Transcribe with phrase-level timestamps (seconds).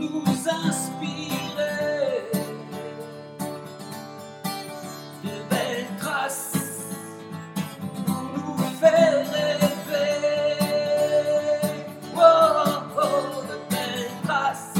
[0.00, 2.24] nous inspirer
[5.24, 6.56] de belles traces
[8.06, 10.20] pour nous faire rêver.
[12.16, 14.78] Oh, oh, de belles traces.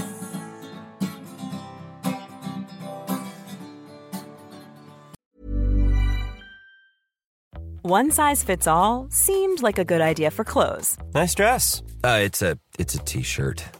[7.82, 11.82] One size fits all seemed like a good idea for clothes Nice dress.
[12.05, 13.80] Uh, it's a it's a t-shirt.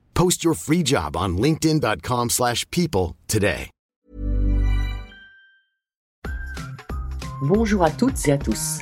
[0.13, 3.69] Post your free job on linkedin.com/people slash people today.
[7.43, 8.81] Bonjour à toutes et à tous.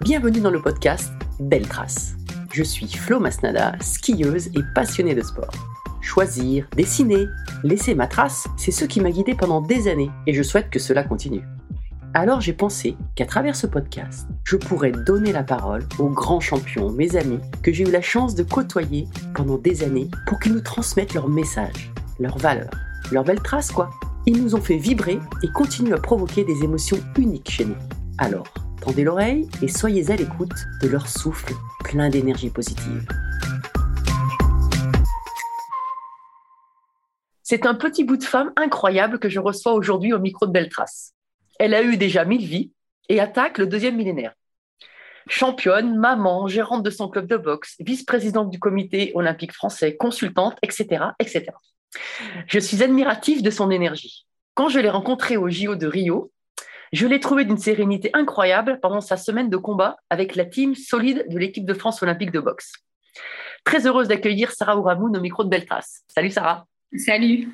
[0.00, 2.14] Bienvenue dans le podcast Belle Trace.
[2.52, 5.52] Je suis Flo Masnada, skieuse et passionnée de sport.
[6.00, 7.26] Choisir, dessiner,
[7.62, 10.80] laisser ma trace, c'est ce qui m'a guidée pendant des années et je souhaite que
[10.80, 11.44] cela continue.
[12.16, 16.92] Alors j'ai pensé qu'à travers ce podcast, je pourrais donner la parole aux grands champions,
[16.92, 20.60] mes amis, que j'ai eu la chance de côtoyer pendant des années pour qu'ils nous
[20.60, 22.70] transmettent leurs messages, leurs valeurs,
[23.10, 23.90] leurs belles traces quoi.
[24.26, 27.76] Ils nous ont fait vibrer et continuent à provoquer des émotions uniques chez nous.
[28.18, 28.46] Alors,
[28.80, 31.52] tendez l'oreille et soyez à l'écoute de leur souffle
[31.82, 33.08] plein d'énergie positive.
[37.42, 41.13] C'est un petit bout de femme incroyable que je reçois aujourd'hui au micro de Beltrace.
[41.58, 42.72] Elle a eu déjà mille vies
[43.08, 44.34] et attaque le deuxième millénaire.
[45.28, 51.04] Championne, maman, gérante de son club de boxe, vice-présidente du comité olympique français, consultante, etc.,
[51.18, 51.46] etc.
[52.46, 54.26] Je suis admirative de son énergie.
[54.54, 56.30] Quand je l'ai rencontrée au JO de Rio,
[56.92, 61.26] je l'ai trouvée d'une sérénité incroyable pendant sa semaine de combat avec la team solide
[61.28, 62.72] de l'équipe de France olympique de boxe.
[63.64, 66.02] Très heureuse d'accueillir Sarah Ouramoun au micro de Beltrace.
[66.08, 66.66] Salut Sarah.
[66.96, 67.48] Salut.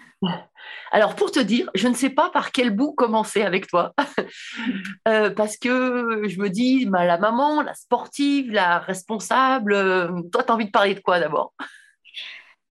[0.92, 3.94] Alors pour te dire, je ne sais pas par quel bout commencer avec toi,
[5.08, 10.42] Euh, parce que je me dis, bah, la maman, la sportive, la responsable, euh, toi
[10.44, 11.54] tu as envie de parler de quoi d'abord?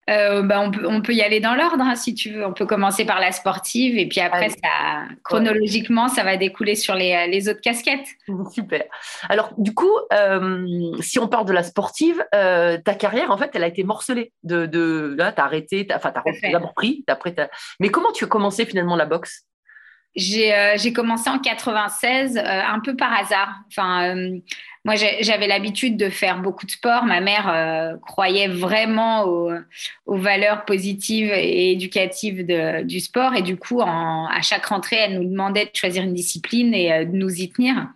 [0.09, 2.47] Euh, bah, on, peut, on peut y aller dans l'ordre hein, si tu veux.
[2.47, 6.95] On peut commencer par la sportive et puis après, ça, chronologiquement, ça va découler sur
[6.95, 8.09] les, les autres casquettes.
[8.53, 8.85] Super.
[9.29, 13.51] Alors, du coup, euh, si on parle de la sportive, euh, ta carrière, en fait,
[13.55, 14.33] elle a été morcelée.
[14.43, 16.13] De, de, là, t'as arrêté, t'as, enfin,
[16.51, 17.49] d'abord pris, après, t'as...
[17.81, 19.45] Mais comment tu as commencé finalement la boxe?
[20.17, 23.55] J'ai euh, j'ai commencé en 96 euh, un peu par hasard.
[23.69, 24.39] Enfin, euh,
[24.85, 27.05] moi, j'avais l'habitude de faire beaucoup de sport.
[27.05, 29.51] Ma mère croyait vraiment aux,
[30.07, 32.47] valeurs positives et éducatives
[32.87, 33.35] du sport.
[33.35, 37.15] Et du coup, à chaque rentrée, elle nous demandait de choisir une discipline et de
[37.15, 37.89] nous y tenir.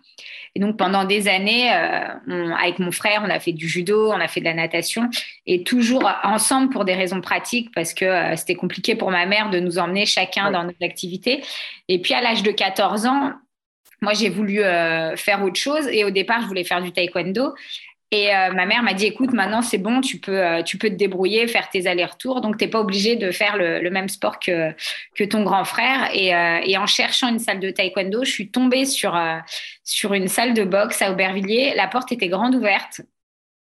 [0.55, 4.11] Et donc, pendant des années, euh, on- avec mon frère, on a fait du judo,
[4.11, 5.09] on a fait de la natation,
[5.47, 9.49] et toujours ensemble pour des raisons pratiques, parce que euh, c'était compliqué pour ma mère
[9.49, 10.51] de nous emmener chacun Ouais.
[10.53, 11.43] dans nos activités.
[11.87, 13.31] Et puis, à l'âge de 14 ans,
[14.01, 15.87] moi, j'ai voulu euh, faire autre chose.
[15.87, 17.53] Et au départ, je voulais faire du taekwondo.
[18.13, 20.89] Et euh, ma mère m'a dit, écoute, maintenant, c'est bon, tu peux, euh, tu peux
[20.89, 22.41] te débrouiller, faire tes allers-retours.
[22.41, 24.71] Donc, tu n'es pas obligé de faire le, même sport que,
[25.15, 26.11] que ton grand frère.
[26.13, 29.19] Et, euh, et en cherchant une salle de taekwondo, je suis tombée sur,
[29.83, 31.73] sur une salle de boxe à Aubervilliers.
[31.75, 33.01] La porte était grande ouverte.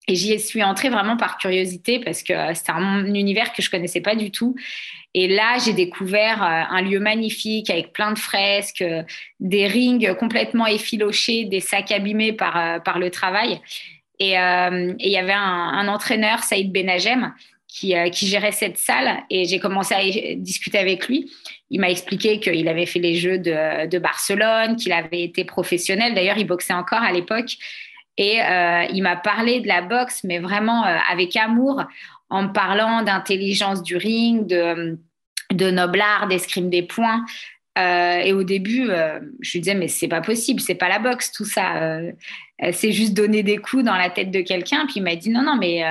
[0.09, 4.01] Et j'y suis entrée vraiment par curiosité parce que c'était un univers que je connaissais
[4.01, 4.57] pas du tout.
[5.15, 8.85] Et là, j'ai découvert un lieu magnifique avec plein de fresques,
[9.39, 13.61] des rings complètement effilochés, des sacs abîmés par, par le travail.
[14.23, 17.35] Et euh, et il y avait un, entraîneur, Saïd Benagem,
[17.67, 21.29] qui, euh, qui gérait cette salle et j'ai commencé à discuter avec lui.
[21.71, 26.15] Il m'a expliqué qu'il avait fait les Jeux de, Barcelone, qu'il avait été professionnel.
[26.15, 27.57] D'ailleurs, il boxait encore à l'époque.
[28.17, 31.83] Et euh, il m'a parlé de la boxe, mais vraiment avec amour,
[32.31, 35.01] en me parlant d'intelligence du ring, de,
[35.53, 37.25] de noble art, d'escrime des points.
[37.77, 38.89] Et au début,
[39.41, 42.01] je lui disais, mais c'est pas possible, c'est pas la boxe, tout ça.
[42.63, 44.87] Euh, c'est juste donner des coups dans la tête de quelqu'un.
[44.87, 45.83] Puis il m'a dit, non, non, mais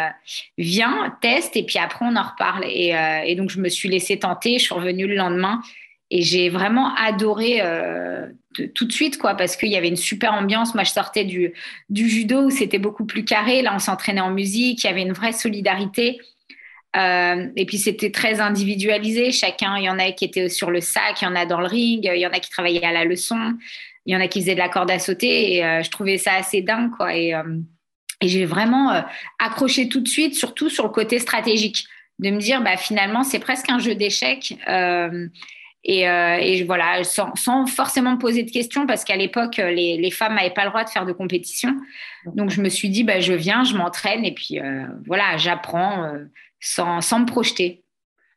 [0.57, 2.65] viens, teste, et puis après, on en reparle.
[2.65, 2.93] Et,
[3.25, 4.57] et, donc, je me suis laissée tenter.
[4.57, 5.61] Je suis revenue le lendemain.
[6.09, 7.61] Et j'ai vraiment adoré
[8.75, 10.75] tout de suite, quoi, parce qu'il y avait une super ambiance.
[10.75, 11.53] Moi, je sortais du,
[11.89, 13.61] judo où c'était beaucoup plus carré.
[13.61, 14.83] Là, on s'entraînait en musique.
[14.83, 16.19] Il y avait une vraie solidarité.
[16.97, 19.31] Euh, et puis c'était très individualisé.
[19.31, 21.61] Chacun, il y en a qui étaient sur le sac, il y en a dans
[21.61, 23.53] le ring, il y en a qui travaillaient à la leçon,
[24.05, 25.55] il y en a qui faisaient de la corde à sauter.
[25.55, 27.15] Et euh, je trouvais ça assez dingue, quoi.
[27.15, 27.43] Et, euh,
[28.23, 29.03] j'ai vraiment
[29.39, 31.85] accroché tout de suite, surtout sur le côté stratégique,
[32.19, 34.53] de me dire, bah finalement, c'est presque un jeu d'échecs.
[35.83, 40.51] Et, voilà, sans, forcément me poser de questions, parce qu'à l'époque, les, les, femmes n'avaient
[40.51, 41.75] pas le droit de faire de compétition.
[42.35, 44.59] Donc, je me suis dit, bah, je viens, je m'entraîne, et puis
[45.07, 46.13] voilà, j'apprends
[46.59, 47.81] sans, sans me projeter.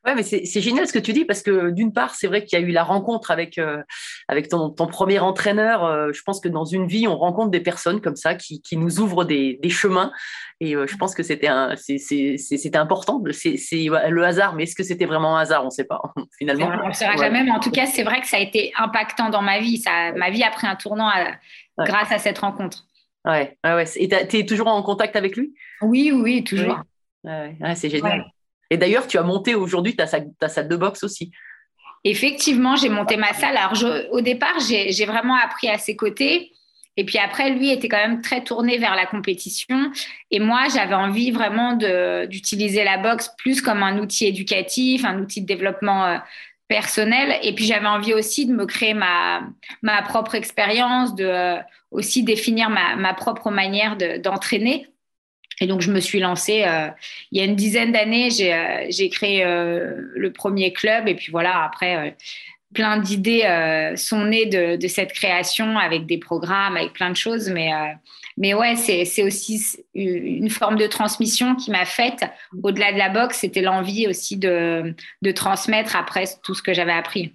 [0.04, 2.58] Ouais, mais c'est génial ce que tu dis parce que d'une part, c'est vrai qu'il
[2.58, 3.82] y a eu la rencontre avec, euh,
[4.28, 5.82] avec ton, ton, premier entraîneur.
[5.82, 8.76] Euh, je pense que dans une vie, on rencontre des personnes comme ça qui, qui
[8.76, 10.12] nous ouvrent des, des chemins.
[10.60, 13.22] Et euh, je pense que c'était important.
[13.32, 15.62] C'est le hasard, mais est-ce que c'était vraiment un hasard?
[15.62, 16.02] On ne sait pas,
[16.38, 16.70] finalement.
[16.84, 19.30] On ne saura jamais, mais en tout cas, c'est vrai que ça a été impactant
[19.30, 19.78] dans ma vie.
[19.78, 21.10] Ça, ma vie a pris un tournant
[21.78, 22.84] grâce à cette rencontre.
[23.24, 25.54] Ouais, ouais, Et tu es toujours en contact avec lui?
[25.80, 26.82] Oui, oui, toujours.
[27.24, 28.33] Ouais, c'est génial.
[28.70, 31.30] Et d'ailleurs, tu as monté aujourd'hui ta, salle de boxe aussi.
[32.04, 33.56] Effectivement, j'ai monté ma salle.
[33.56, 33.72] Alors,
[34.10, 36.52] au départ, j'ai vraiment appris à ses côtés.
[36.96, 39.90] Et puis après, lui était quand même très tourné vers la compétition.
[40.30, 41.72] Et moi, j'avais envie vraiment
[42.26, 46.18] d'utiliser la boxe plus comme un outil éducatif, un outil de développement euh,
[46.68, 47.36] personnel.
[47.42, 49.42] Et puis j'avais envie aussi de me créer ma,
[50.04, 51.58] propre expérience, de euh,
[51.90, 54.86] aussi définir ma propre manière d'entraîner.
[55.60, 56.64] Et donc, je me suis lancée.
[56.66, 56.88] Euh,
[57.32, 61.08] il y a une dizaine d'années, j'ai euh, créé euh, le premier club.
[61.08, 62.16] Et puis voilà, après,
[62.72, 63.42] plein d'idées
[63.96, 67.48] sont nées de, cette création avec des programmes, avec plein de choses.
[67.50, 67.70] Mais,
[68.36, 69.62] mais ouais, c'est aussi
[69.94, 72.24] une forme de transmission qui m'a faite.
[72.62, 74.94] Au-delà de la boxe, c'était l'envie aussi de
[75.34, 77.32] transmettre après tout ce que j'avais appris.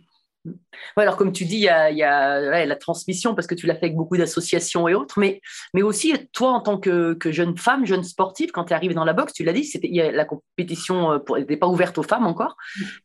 [0.97, 3.87] Ouais, alors comme tu dis, il y a, la transmission parce que tu l'as fait
[3.87, 5.41] avec beaucoup d'associations et autres, mais,
[5.73, 9.05] mais aussi toi en tant que, jeune femme, jeune sportive, quand tu es arrivée dans
[9.05, 12.55] la boxe, tu l'as dit, c'était, la compétition n'était euh, pas ouverte aux femmes encore.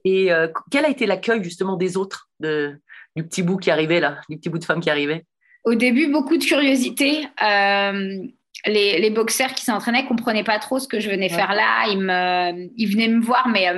[0.04, 2.76] Et euh, quel a été l'accueil justement des autres, de,
[3.16, 5.24] du petit bout qui arrivait là, du petit bout de femme qui arrivait?
[5.64, 7.26] Au début, beaucoup de curiosité.
[7.42, 8.18] Euh,
[8.66, 11.86] les, boxeurs qui s'entraînaient comprenaient pas trop ce que je venais faire là.
[11.88, 13.68] Ils, me, ils venaient me voir, mais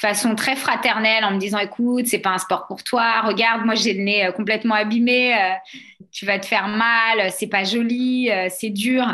[0.00, 3.74] façon très fraternelle en me disant écoute c'est pas un sport pour toi regarde moi
[3.74, 5.52] j'ai le nez euh, complètement abîmé euh,
[6.10, 9.04] tu vas te faire mal c'est pas joli euh, c'est dur.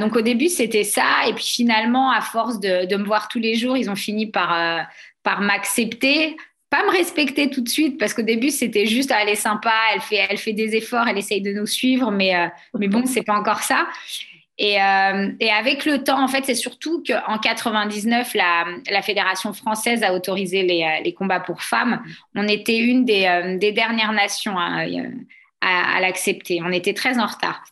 [0.00, 1.04] Donc au début c'était ça.
[1.28, 4.26] Et puis finalement à force de, de, me voir tous les jours ils ont fini
[4.26, 4.86] par
[5.22, 6.36] par m'accepter
[6.70, 9.74] pas me respecter tout de suite parce qu'au début c'était juste ah, elle est sympa
[9.92, 12.32] elle fait elle fait des efforts elle essaye de nous suivre mais
[12.78, 13.86] mais bon c'est pas encore ça
[14.56, 20.04] et, euh, et, avec le temps, en fait, c'est surtout qu'en 99, la, Fédération française
[20.04, 22.02] a autorisé les, euh, les, combats pour femmes.
[22.36, 24.86] On était une des, euh, dernières nations à,
[26.00, 26.60] l'accepter.
[26.62, 27.64] On était très en retard.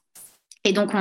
[0.64, 0.92] Et donc,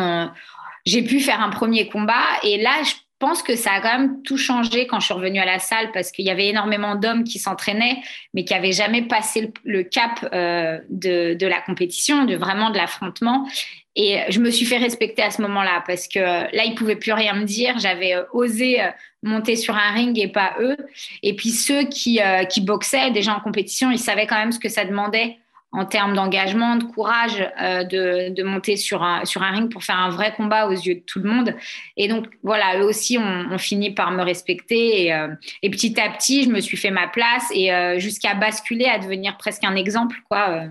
[0.86, 2.26] j'ai pu faire un premier combat.
[2.44, 5.40] Et là, je pense que ça a quand même tout changé quand je suis revenue
[5.40, 8.02] à la salle parce qu'il y avait énormément d'hommes qui s'entraînaient,
[8.34, 13.48] mais qui n'avaient jamais passé le, cap de, de, la compétition, de vraiment de l'affrontement.
[13.96, 17.12] Et je me suis fait respecter à ce moment-là parce que là, ils pouvaient plus
[17.12, 17.78] rien me dire.
[17.80, 18.88] J'avais euh, osé euh,
[19.22, 20.78] monter sur un ring et pas eux.
[21.24, 22.20] Et puis ceux qui,
[22.62, 25.38] boxaient déjà en compétition, ils savaient quand même ce que ça demandait
[25.74, 30.34] en termes d'engagement, de courage, euh, de, monter sur un, ring pour faire un vrai
[30.36, 31.56] combat aux yeux de tout le monde.
[31.96, 35.06] Et donc, voilà, eux aussi ont, fini par me respecter.
[35.06, 35.30] Et, euh,
[35.62, 39.00] et, petit à petit, je me suis fait ma place et euh, jusqu'à basculer à
[39.00, 40.66] devenir presque un exemple, quoi.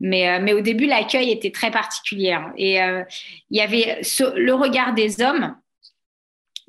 [0.00, 2.32] Mais, mais au début, l'accueil était très particulier.
[2.32, 2.52] Hein.
[2.56, 4.00] Et il y avait
[4.36, 5.54] le regard des hommes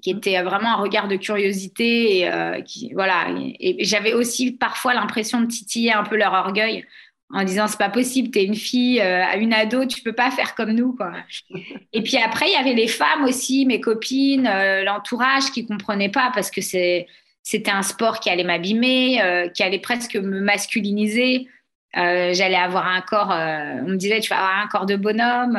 [0.02, 3.28] qui était vraiment un regard de curiosité et qui voilà
[3.60, 6.86] et j'avais aussi parfois l'impression de titiller un peu leur orgueil
[7.34, 10.32] en disant c'est pas possible, tu es une fille, euh, une ado, tu peux pas
[10.32, 10.94] faire comme nous.
[10.94, 11.14] Quoi.
[11.94, 16.10] Et puis après, il y avait les femmes aussi, mes copines, euh, l'entourage qui comprenaient
[16.10, 17.08] pas parce que c'est,
[17.42, 21.48] c'était un sport qui allait m'abîmer, euh, qui allait presque me masculiniser.
[21.94, 25.58] J'allais avoir un corps, on me disait tu vas avoir un corps de bonhomme.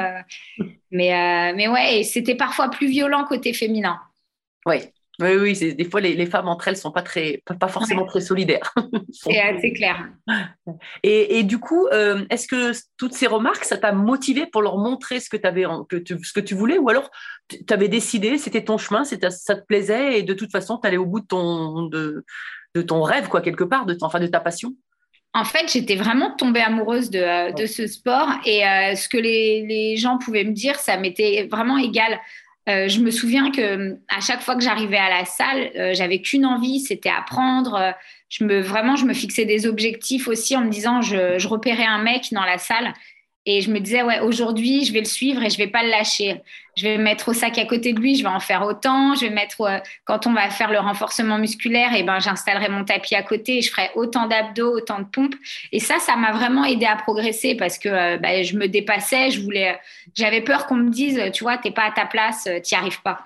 [0.91, 4.01] mais, mais ouais, c'était parfois plus violent côté féminin.
[4.67, 4.77] Oui,
[5.21, 8.21] Oui, des fois, les, les femmes entre elles sont pas très, pas, pas forcément très
[8.21, 8.73] solidaires.
[9.12, 10.09] C'est assez clair.
[11.03, 14.79] Et, et du coup, euh, est-ce que toutes ces remarques, ça t'a motivé pour leur
[14.79, 17.11] montrer ce que, t'avais en- que tu, ce que tu voulais ou alors
[17.49, 20.97] tu avais décidé, c'était ton chemin, ça te plaisait et de toute façon, tu allais
[20.97, 22.25] au bout de ton, de,
[22.75, 24.75] de ton rêve, quoi, quelque part, de, ton- enfin, de ta passion?
[25.35, 29.17] En fait, j'étais vraiment tombée amoureuse de, euh, de ce sport et euh, ce que
[29.17, 32.21] les, les gens pouvaient me dire, ça m'était vraiment égal.
[32.69, 36.21] Euh, je me souviens que à chaque fois que j'arrivais à la salle, euh, j'avais
[36.21, 37.95] qu'une envie, c'était apprendre.
[38.29, 41.87] Je me vraiment, je me fixais des objectifs aussi en me disant, je, je repérais
[41.87, 42.93] un mec dans la salle
[43.47, 45.91] et je me disais, ouais, aujourd'hui, je vais le suivre et je vais pas le
[45.91, 46.41] lâcher.
[46.76, 49.14] Je vais me mettre au sac à côté de lui, je vais en faire autant.
[49.14, 52.85] Je vais mettre, euh, quand on va faire le renforcement musculaire, et ben, j'installerai mon
[52.85, 55.35] tapis à côté et je ferai autant d'abdos, autant de pompes.
[55.73, 59.31] Et ça, ça m'a vraiment aidé à progresser parce que euh, bah, je me dépassais,
[59.31, 59.79] je voulais,
[60.14, 63.02] j'avais peur qu'on me dise, tu vois, t'es pas à ta place, euh, t'y arrives
[63.02, 63.25] pas.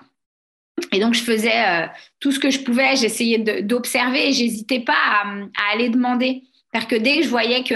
[0.91, 1.87] Et donc, je faisais euh,
[2.19, 6.43] tout ce que je pouvais, j'essayais d'observer et j'hésitais pas à, à aller demander.
[6.71, 7.75] C'est-à-dire que dès que je voyais que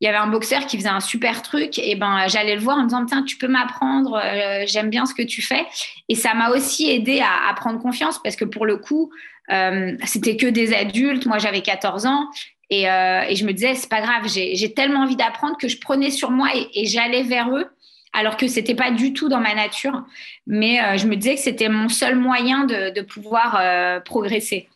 [0.00, 2.76] il y avait un boxeur qui faisait un super truc, et ben j'allais le voir
[2.76, 5.64] en me disant tiens tu peux m'apprendre, euh, j'aime bien ce que tu fais.
[6.08, 9.10] Et ça m'a aussi aidé à, prendre confiance parce que pour le coup
[9.52, 12.28] euh, c'était que des adultes, moi j'avais 14 ans
[12.68, 15.78] et, euh, et je me disais c'est pas grave, j'ai tellement envie d'apprendre que je
[15.78, 17.66] prenais sur moi et, j'allais vers eux
[18.12, 20.04] alors que c'était pas du tout dans ma nature.
[20.46, 24.68] Mais je me disais que c'était mon seul moyen de, pouvoir progresser.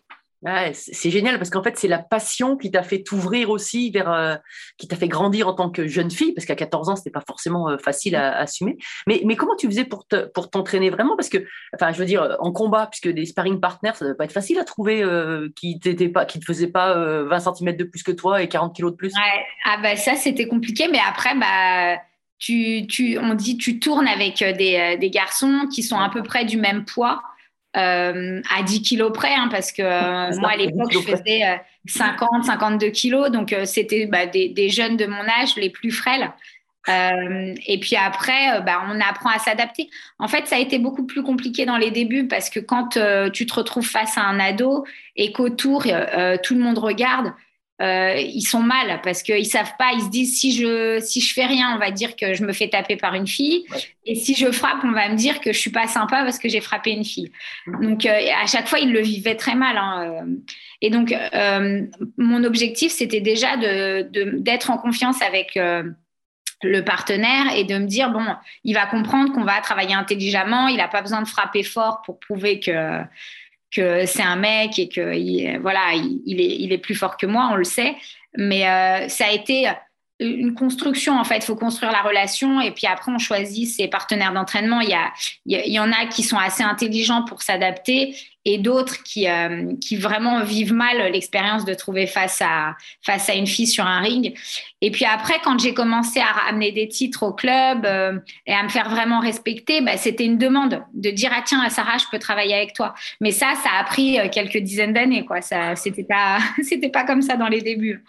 [0.42, 4.10] Ouais, c'est génial parce qu'en fait, c'est la passion qui t'a fait t'ouvrir aussi vers,
[4.10, 4.36] euh,
[4.78, 7.22] qui t'a fait grandir en tant que jeune fille, parce qu'à 14 ans, c'était pas
[7.26, 8.78] forcément euh, facile à, à assumer.
[9.06, 11.14] Mais, mais comment tu faisais pour te, pour t'entraîner vraiment?
[11.14, 11.38] Parce que,
[11.74, 14.58] enfin, je veux dire, en combat, puisque des sparring partners, ça doit pas être facile
[14.58, 18.02] à trouver euh, qui t'étaient pas, qui te faisaient pas euh, 20 cm de plus
[18.02, 19.14] que toi et 40 kilos de plus.
[19.14, 19.44] Ouais.
[19.64, 22.00] Ah bah ça c'était compliqué, mais après bah
[22.40, 26.08] tu, tu, on dit tu tournes avec euh, des, euh, des garçons qui sont à
[26.08, 27.22] peu près du même poids.
[27.76, 30.92] Euh, à 10 kilos près, hein, parce que euh, C'est ça, moi à 10 l'époque
[30.92, 35.22] je faisais euh, 50, 52 kilos, donc euh, c'était bah, des, des jeunes de mon
[35.40, 36.30] âge les plus frêles.
[36.88, 39.90] Euh, et puis après, euh, bah, on apprend à s'adapter.
[40.18, 43.28] En fait, ça a été beaucoup plus compliqué dans les débuts parce que quand euh,
[43.30, 44.84] tu te retrouves face à un ado
[45.16, 47.32] et qu'autour euh, euh, tout le monde regarde,
[47.80, 49.90] euh, ils sont mal parce qu'ils savent pas.
[49.94, 52.52] Ils se disent si je si je fais rien, on va dire que je me
[52.52, 53.64] fais taper par une fille,
[54.04, 56.48] et si je frappe, on va me dire que je suis pas sympa parce que
[56.48, 57.32] j'ai frappé une fille.
[57.80, 58.10] Donc euh,
[58.42, 59.76] à chaque fois, ils le vivaient très mal.
[59.78, 60.34] hein, euh.
[60.82, 61.82] Et donc euh,
[62.18, 65.58] mon objectif, c'était déjà de de- d'être en confiance avec
[66.62, 68.24] le partenaire et de me dire bon,
[68.64, 72.20] il va comprendre qu'on va travailler intelligemment, il n'a pas besoin de frapper fort pour
[72.20, 73.00] prouver que
[73.70, 77.26] que c'est un mec et que il, voilà, il, est, il est plus fort que
[77.26, 77.94] moi, on le sait.
[78.36, 79.68] Mais euh, ça a été
[80.20, 81.38] une construction en fait.
[81.38, 84.80] Il faut construire la relation et puis après on choisit ses partenaires d'entraînement.
[84.80, 85.12] Il y, a,
[85.46, 89.96] il, y en a qui sont assez intelligents pour s'adapter et d'autres qui, euh, qui
[89.96, 94.34] vraiment vivent mal l'expérience de trouver face à, face à une fille sur un ring.
[94.80, 98.62] Et puis après, quand j'ai commencé à ramener des titres au club euh, et à
[98.62, 102.18] me faire vraiment respecter, bah, c'était une demande de dire ah tiens Sarah, je peux
[102.18, 102.94] travailler avec toi.
[103.20, 105.42] Mais ça, ça a pris euh, quelques dizaines d'années quoi.
[105.42, 108.04] Ça, c'était pas, c'était pas comme ça dans les débuts.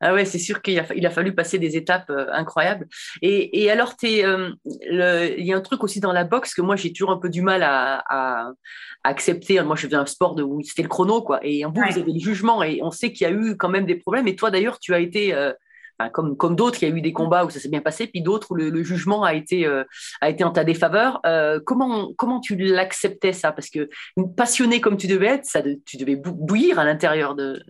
[0.00, 2.86] Ah ouais, c'est sûr qu'il a, il a fallu passer des étapes euh, incroyables.
[3.22, 4.50] Et, et alors, t'es, euh,
[4.90, 7.28] il y a un truc aussi dans la boxe que moi j'ai toujours un peu
[7.30, 8.48] du mal à, à-
[9.04, 9.62] à accepter.
[9.62, 11.38] Moi, je faisais un sport de, où c'était le chrono, quoi.
[11.42, 11.90] Et en Ouais.
[11.92, 14.26] vous avez le jugement et on sait qu'il y a eu quand même des problèmes.
[14.28, 15.52] Et toi, d'ailleurs, tu as été, euh,
[16.12, 18.20] comme, comme d'autres, il y a eu des combats où ça s'est bien passé, puis
[18.22, 19.66] d'autres où le, le jugement a été,
[20.20, 21.20] a été en ta défaveur.
[21.64, 23.52] Comment, comment tu l'acceptais ça?
[23.52, 27.36] Parce que une passionnée comme tu devais être, ça, tu devais bou- bouillir à l'intérieur
[27.36, 27.62] de.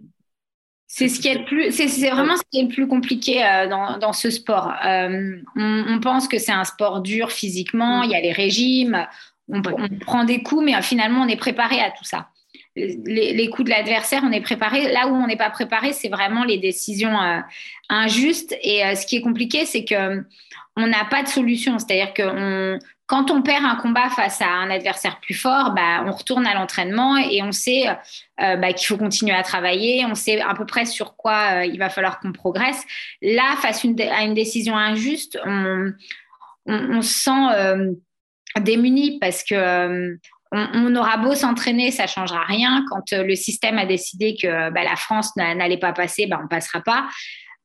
[0.86, 3.66] C'est ce qui est le plus, c'est, vraiment ce qui est le plus compliqué euh,
[3.68, 4.72] dans, dans ce sport.
[4.84, 9.06] Euh, on, on pense que c'est un sport dur physiquement, il y a les régimes,
[9.48, 12.28] on, on prend des coups, mais euh, finalement on est préparé à tout ça.
[12.76, 14.92] Les, les coups de l'adversaire, on est préparé.
[14.92, 17.16] Là où on n'est pas préparé, c'est vraiment les décisions
[17.88, 18.52] injustes.
[18.62, 20.24] Et ce qui est compliqué, c'est que
[20.76, 21.78] on n'a pas de solution.
[21.78, 26.04] C'est-à-dire que on, quand on perd un combat face à un adversaire plus fort, bah,
[26.06, 30.14] on retourne à l'entraînement et on sait euh, bah, qu'il faut continuer à travailler, on
[30.14, 32.82] sait à peu près sur quoi euh, il va falloir qu'on progresse.
[33.20, 35.92] Là, face à une décision injuste, on,
[37.02, 37.92] se sent euh,
[38.60, 40.16] démuni parce que euh,
[40.52, 42.84] on, aura beau s'entraîner, ça changera rien.
[42.88, 46.48] Quand euh, le système a décidé que bah, la France n'allait pas passer, bah, on
[46.48, 47.08] passera pas.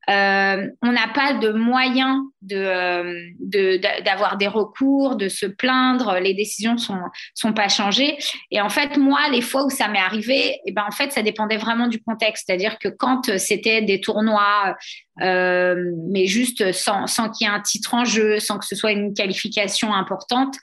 [0.10, 6.78] Euh, on n'a pas de moyens de, d'avoir des recours, de se plaindre, les décisions
[6.78, 7.02] sont,
[7.36, 8.18] sont pas changées.
[8.50, 11.22] Et en fait, moi, les fois où ça m'est arrivé, et ben, en fait, ça
[11.22, 12.46] dépendait vraiment du contexte.
[12.48, 14.76] C'est-à-dire que quand c'était des tournois,
[15.22, 15.76] euh,
[16.10, 18.92] mais juste sans, sans qu'il y ait un titre en jeu, sans que ce soit
[18.92, 20.56] une qualification importante,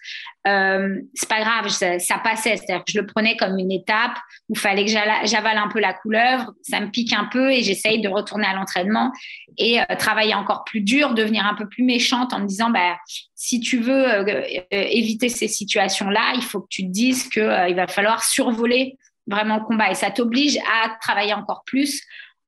[0.46, 2.56] euh, c'est pas grave, ça, passait.
[2.56, 4.16] C'est-à-dire que je le prenais comme une étape
[4.48, 7.62] où il fallait que j'avale un peu la couleuvre, ça me pique un peu et
[7.62, 9.12] j'essaye de retourner à l'entraînement
[9.58, 12.96] et euh, travailler encore plus dur, devenir un peu plus méchante en me disant, bah,
[13.34, 17.74] si tu veux euh, éviter ces situations-là, il faut que tu te dises qu'il il
[17.74, 22.02] va falloir survoler vraiment le combat et ça t'oblige à travailler encore plus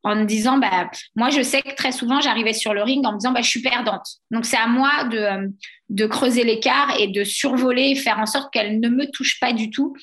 [0.08, 3.12] en me disant, bah, moi, je sais que très souvent, j'arrivais sur le ring en
[3.12, 4.06] me disant, bah, je suis perdante.
[4.30, 5.52] Donc, c'est à moi de,
[5.88, 9.70] de creuser l'écart et de survoler, faire en sorte qu'elle ne me touche pas du
[9.70, 9.94] tout.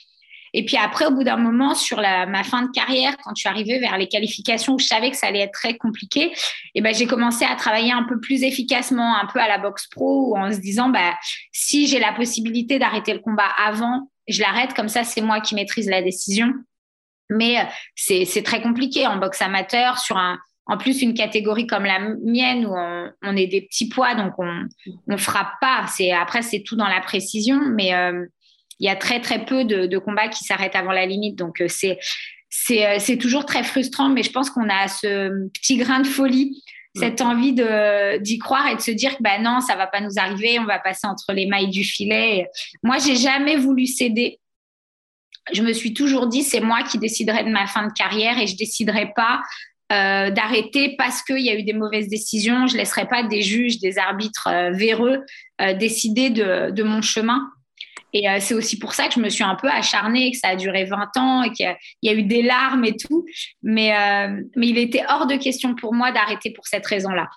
[0.57, 3.49] Et puis après, au bout d'un moment, sur ma fin de carrière, quand je suis
[3.49, 6.33] arrivée vers les qualifications où je savais que ça allait être très compliqué, et
[6.75, 9.87] eh ben, j'ai commencé à travailler un peu plus efficacement, un peu à la boxe
[9.87, 11.13] pro, en se disant, bah,
[11.51, 15.55] si j'ai la possibilité d'arrêter le combat avant, je l'arrête, comme ça, c'est moi qui
[15.55, 16.53] maîtrise la décision.
[17.29, 17.63] Mais euh,
[17.95, 22.65] c'est très compliqué en boxe amateur sur un, en plus une catégorie comme la mienne
[22.65, 24.65] où on, est des petits poids, donc on
[25.07, 25.85] ne frappe pas.
[25.87, 28.25] C'est après c'est tout dans la précision, mais euh,
[28.79, 31.67] il y a très très peu de, combats qui s'arrêtent avant la limite, donc euh,
[31.67, 31.99] c'est
[32.49, 34.09] c'est toujours très frustrant.
[34.09, 36.63] Mais je pense qu'on a ce petit grain de folie
[36.97, 37.53] cette envie
[38.21, 40.65] d'y croire et de se dire que bah non, ça va pas nous arriver, on
[40.65, 42.47] va passer entre les mailles du filet.
[42.83, 44.39] Moi, j'ai jamais voulu céder
[45.53, 48.47] je me suis toujours dit, c'est moi qui déciderai de ma fin de carrière et
[48.47, 49.41] je déciderai pas
[49.91, 52.65] euh, d'arrêter parce qu'il y a eu des mauvaises décisions.
[52.65, 55.23] Je laisserai pas des juges, des arbitres euh, véreux
[55.61, 57.47] euh, décider de, mon chemin.
[58.11, 60.55] Et c'est aussi pour ça que je me suis un peu acharnée, que ça a
[60.55, 63.25] duré 20 ans et qu'il y, a eu des larmes et tout.
[63.61, 63.93] Mais
[64.55, 67.27] il était hors de question pour moi d'arrêter pour cette raison-là.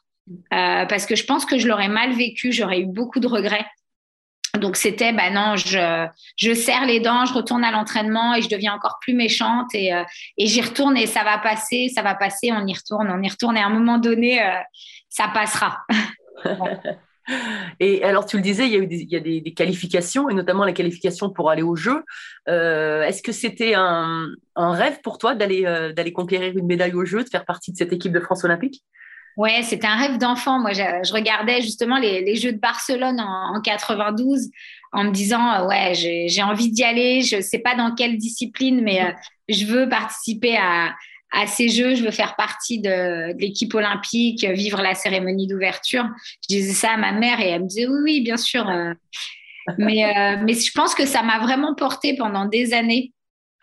[0.51, 3.67] parce que je pense que je l'aurais mal vécu, j'aurais eu beaucoup de regrets.
[4.59, 8.49] Donc c'était, bah non, je, je serre les dents, je retourne à l'entraînement et je
[8.49, 10.03] deviens encore plus méchante et, euh,
[10.37, 13.29] et j'y retourne et ça va passer, ça va passer, on y retourne, on y
[13.29, 14.55] retourne et à un moment donné, euh,
[15.09, 15.79] ça passera.
[17.81, 20.29] et alors tu le disais, il y a eu des, il y a des, qualifications
[20.29, 22.05] et notamment la qualification pour aller au jeu.
[22.49, 25.63] Euh, est-ce que c'était un, rêve pour toi d'aller
[25.95, 28.83] d'aller conquérir une médaille au jeu, de faire partie de cette équipe de France olympique?
[29.39, 30.59] Ouais, c'était un rêve d'enfant.
[30.59, 34.51] Moi, je, regardais justement les, Jeux de Barcelone en, 92
[34.91, 37.23] en me disant, euh, ouais, j'ai envie d'y aller.
[37.23, 39.13] Je ne sais pas dans quelle discipline, mais euh,
[39.49, 40.93] je veux participer à,
[41.47, 41.95] ces Jeux.
[41.95, 46.09] Je veux faire partie de, l'équipe olympique, vivre la cérémonie d'ouverture.
[46.43, 48.69] Je disais ça à ma mère et elle me disait, oui, oui, bien sûr.
[48.69, 48.93] Euh.
[49.79, 53.13] mais, mais je pense que ça m'a vraiment porté pendant des années.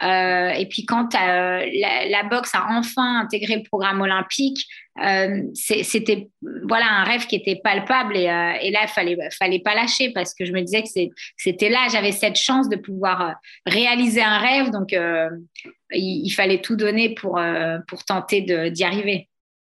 [0.01, 4.67] Et puis quand la, boxe a enfin intégré le programme olympique,
[5.03, 6.29] euh, c'était
[6.67, 8.23] voilà un rêve qui était palpable et,
[8.61, 10.89] et là il fallait fallait pas lâcher parce que je me disais que
[11.35, 16.77] c'était là j'avais cette chance de pouvoir réaliser un rêve donc il, il, fallait tout
[16.77, 17.39] donner pour
[17.87, 19.27] pour tenter d'y arriver.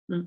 [0.09, 0.21] Mmh.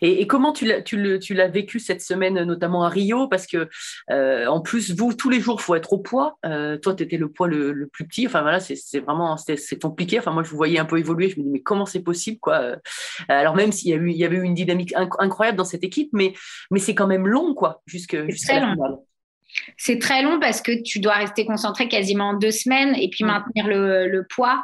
[0.00, 3.28] Et, comment tu l'as vécu cette semaine, notamment à Rio?
[3.28, 3.68] Parce que,
[4.10, 6.38] euh, en plus, vous, tous les jours, il faut être au poids.
[6.44, 8.26] Euh, toi, tu étais le poids le, plus petit.
[8.26, 10.18] Enfin, voilà, c'est vraiment c'est compliqué.
[10.18, 11.30] Enfin, moi, je vous voyais un peu évoluer.
[11.30, 12.60] Je me dis, mais comment c'est possible quoi?
[12.60, 12.76] Euh,
[13.28, 15.84] Alors, même s'il y, a eu, il y avait eu une dynamique incroyable dans cette
[15.84, 16.34] équipe, mais,
[16.70, 18.96] mais c'est quand même long, quoi, jusqu'à jusqu la finale.
[19.76, 23.26] C'est très long parce que tu dois rester concentré quasiment deux semaines et puis mmh.
[23.26, 24.62] maintenir le, poids.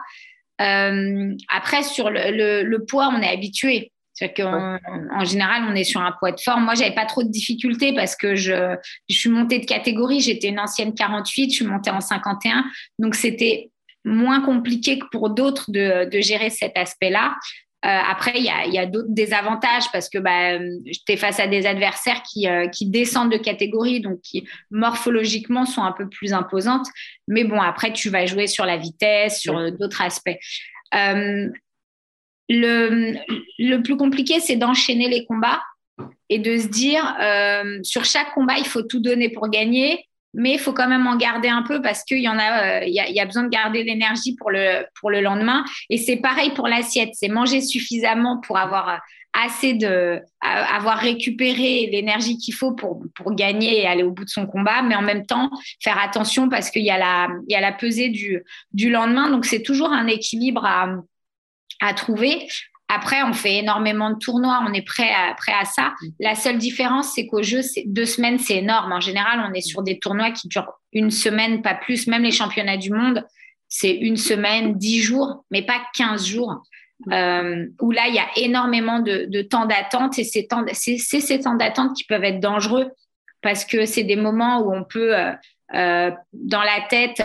[0.58, 3.92] après, sur le, le, poids, on est habitué.
[4.14, 6.64] C'est-à-dire qu'en général, on est sur un poids de forme.
[6.64, 8.76] Moi, j'avais pas trop de difficultés parce que je,
[9.08, 10.20] je suis montée de catégorie.
[10.20, 12.64] J'étais une ancienne 48, je suis montée en 51.
[13.00, 13.70] Donc, c'était
[14.04, 17.34] moins compliqué que pour d'autres de, de, gérer cet aspect-là.
[17.84, 21.46] Euh, après, il y a, y a d'autres désavantages parce que bah, j'étais face à
[21.48, 26.32] des adversaires qui, euh, qui descendent de catégorie, donc qui morphologiquement sont un peu plus
[26.32, 26.86] imposantes.
[27.28, 30.38] Mais bon, après, tu vas jouer sur la vitesse, sur d'autres aspects.
[30.94, 31.50] Euh,
[32.48, 35.62] le, plus compliqué, c'est d'enchaîner les combats
[36.28, 40.54] et de se dire, euh, sur chaque combat, il faut tout donner pour gagner, mais
[40.54, 43.24] il faut quand même en garder un peu parce qu'il y a, euh, y, a,
[43.24, 45.64] besoin de garder l'énergie pour le, lendemain.
[45.90, 49.00] Et c'est pareil pour l'assiette, c'est manger suffisamment pour avoir
[49.32, 53.02] assez de, avoir récupéré l'énergie qu'il faut pour,
[53.32, 55.50] gagner et aller au bout de son combat, mais en même temps
[55.82, 59.30] faire attention parce qu'il y a la, il y a la pesée du, du lendemain.
[59.30, 60.88] Donc c'est toujours un équilibre à
[61.80, 62.46] à trouver.
[62.88, 65.94] Après, on fait énormément de tournois, on est prêt à, prêt à ça.
[66.20, 68.92] La seule différence, c'est qu'au jeu, deux semaines, c'est énorme.
[68.92, 72.06] En général, on est sur des tournois qui durent une semaine, pas plus.
[72.06, 73.24] Même les championnats du monde,
[73.68, 76.62] c'est une semaine, dix jours, mais pas quinze jours.
[77.10, 80.46] Euh, où là, il y a énormément de, temps d'attente et c'est
[80.98, 82.90] ces temps d'attente qui peuvent être dangereux
[83.42, 85.32] parce que c'est des moments où on peut, euh,
[85.74, 87.22] euh, dans la tête,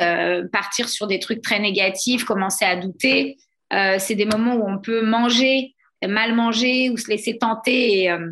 [0.52, 3.38] partir sur des trucs très négatifs, commencer à douter.
[3.74, 8.12] Euh, c'est des moments où on peut manger, mal manger ou se laisser tenter et,
[8.12, 8.32] euh,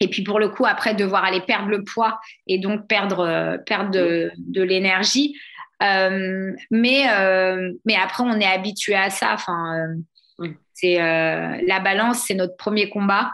[0.00, 3.58] et puis pour le coup, après, devoir aller perdre le poids et donc perdre, euh,
[3.58, 5.36] perdre de, de l'énergie.
[5.80, 7.04] Mais,
[7.84, 9.34] mais après, on est habitué à ça.
[9.34, 9.88] Enfin,
[10.72, 13.30] c'est la balance, c'est notre premier combat.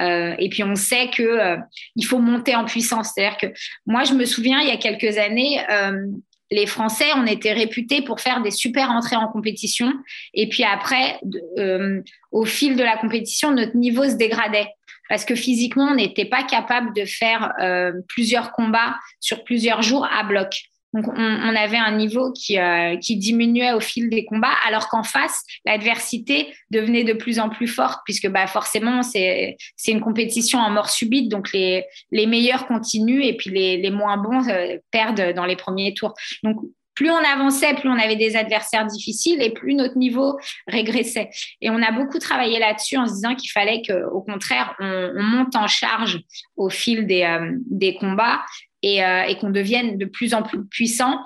[0.00, 1.56] Euh, et puis on sait que euh,
[1.94, 3.12] il faut monter en puissance.
[3.14, 3.46] C'est-à-dire que
[3.86, 6.06] moi, je me souviens il y a quelques années, euh,
[6.50, 9.92] les Français, on était réputés pour faire des super entrées en compétition.
[10.34, 11.18] Et puis après,
[11.58, 14.68] euh, au fil de la compétition, notre niveau se dégradait.
[15.08, 20.06] Parce que physiquement, on n'était pas capable de faire euh, plusieurs combats sur plusieurs jours
[20.06, 20.62] à bloc.
[20.96, 25.02] Donc, on, avait un niveau qui, euh, qui diminuait au fil des combats, alors qu'en
[25.02, 30.70] face, l'adversité devenait de plus en plus forte, puisque bah, forcément, c'est une compétition en
[30.70, 31.28] mort subite.
[31.30, 36.14] Donc, les, meilleurs continuent et puis les, moins bons euh, perdent dans les premiers tours.
[36.42, 36.56] Donc,
[36.94, 41.28] plus on avançait, plus on avait des adversaires difficiles et plus notre niveau régressait.
[41.60, 45.22] Et on a beaucoup travaillé là-dessus en se disant qu'il fallait qu'au contraire, on, on
[45.22, 46.20] monte en charge
[46.56, 48.40] au fil des, euh, des combats
[48.86, 51.18] et, euh, et qu'on devienne de plus en plus puissant.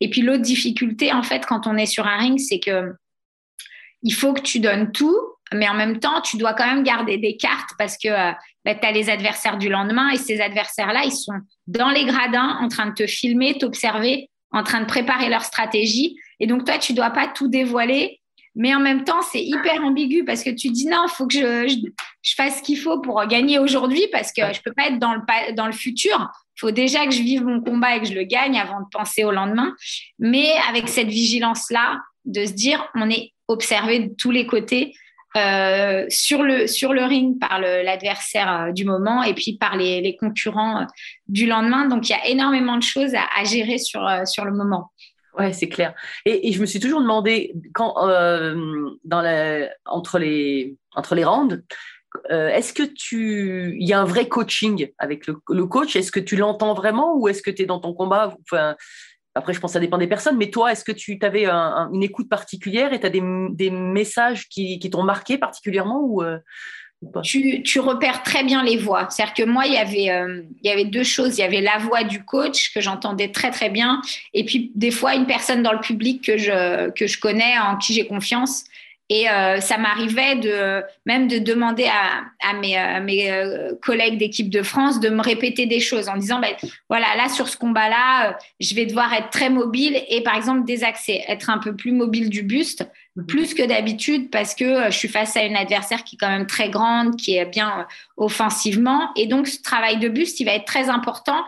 [0.00, 2.92] Et puis l'autre difficulté, en fait, quand on est sur un ring, c'est que
[4.02, 5.16] il faut que tu donnes tout,
[5.52, 8.32] mais en même temps, tu dois quand même garder des cartes parce que euh,
[8.64, 12.58] bah, tu as les adversaires du lendemain et ces adversaires-là, ils sont dans les gradins
[12.60, 16.16] en train de te filmer, t'observer, en train de préparer leur stratégie.
[16.40, 18.20] Et donc, toi, tu dois pas tout dévoiler.
[18.56, 21.34] Mais en même temps, c'est hyper ambigu parce que tu dis non, il faut que
[21.34, 21.76] je, je,
[22.22, 25.14] je fasse ce qu'il faut pour gagner aujourd'hui parce que je peux pas être dans
[25.14, 26.30] le, dans le futur.
[26.56, 28.86] Il faut déjà que je vive mon combat et que je le gagne avant de
[28.92, 29.74] penser au lendemain.
[30.18, 34.94] Mais avec cette vigilance-là, de se dire, on est observé de tous les côtés
[35.36, 40.00] euh, sur, le, sur le ring par l'adversaire euh, du moment et puis par les,
[40.00, 40.84] les concurrents euh,
[41.26, 41.86] du lendemain.
[41.86, 44.92] Donc, il y a énormément de choses à, à gérer sur, euh, sur le moment.
[45.38, 45.94] Ouais, c'est clair.
[46.24, 48.90] Et, je me suis toujours demandé, quand, euh,
[49.84, 51.62] entre, les, entre rounds,
[52.30, 53.76] euh, est-ce que tu.
[53.78, 55.96] Il y a un vrai coaching avec le, coach?
[55.96, 58.36] Est-ce que tu l'entends vraiment ou est-ce que tu es dans ton combat?
[59.36, 61.56] Après, je pense que ça dépend des personnes, mais toi, est-ce que tu avais un,
[61.56, 66.38] un, une écoute particulière et tu as des, messages qui, t'ont marqué particulièrement ou, euh,
[67.22, 69.08] tu, repères très bien les voix.
[69.10, 71.38] C'est-à-dire que moi, il y, avait, euh, il y avait deux choses.
[71.38, 74.00] Il y avait la voix du coach que j'entendais très, très bien.
[74.32, 77.76] Et puis, des fois, une personne dans le public que je, que je connais, en
[77.76, 78.64] qui j'ai confiance.
[79.10, 84.16] Et euh, ça m'arrivait de même de demander à, à mes, à mes euh, collègues
[84.16, 86.54] d'équipe de France de me répéter des choses en disant ben,
[86.88, 90.36] voilà là sur ce combat là euh, je vais devoir être très mobile et par
[90.36, 92.88] exemple désaxer être un peu plus mobile du buste
[93.28, 96.30] plus que d'habitude parce que euh, je suis face à une adversaire qui est quand
[96.30, 97.84] même très grande qui est bien euh,
[98.16, 99.10] offensivement.
[99.16, 101.44] Et donc ce travail de buste il va être très important.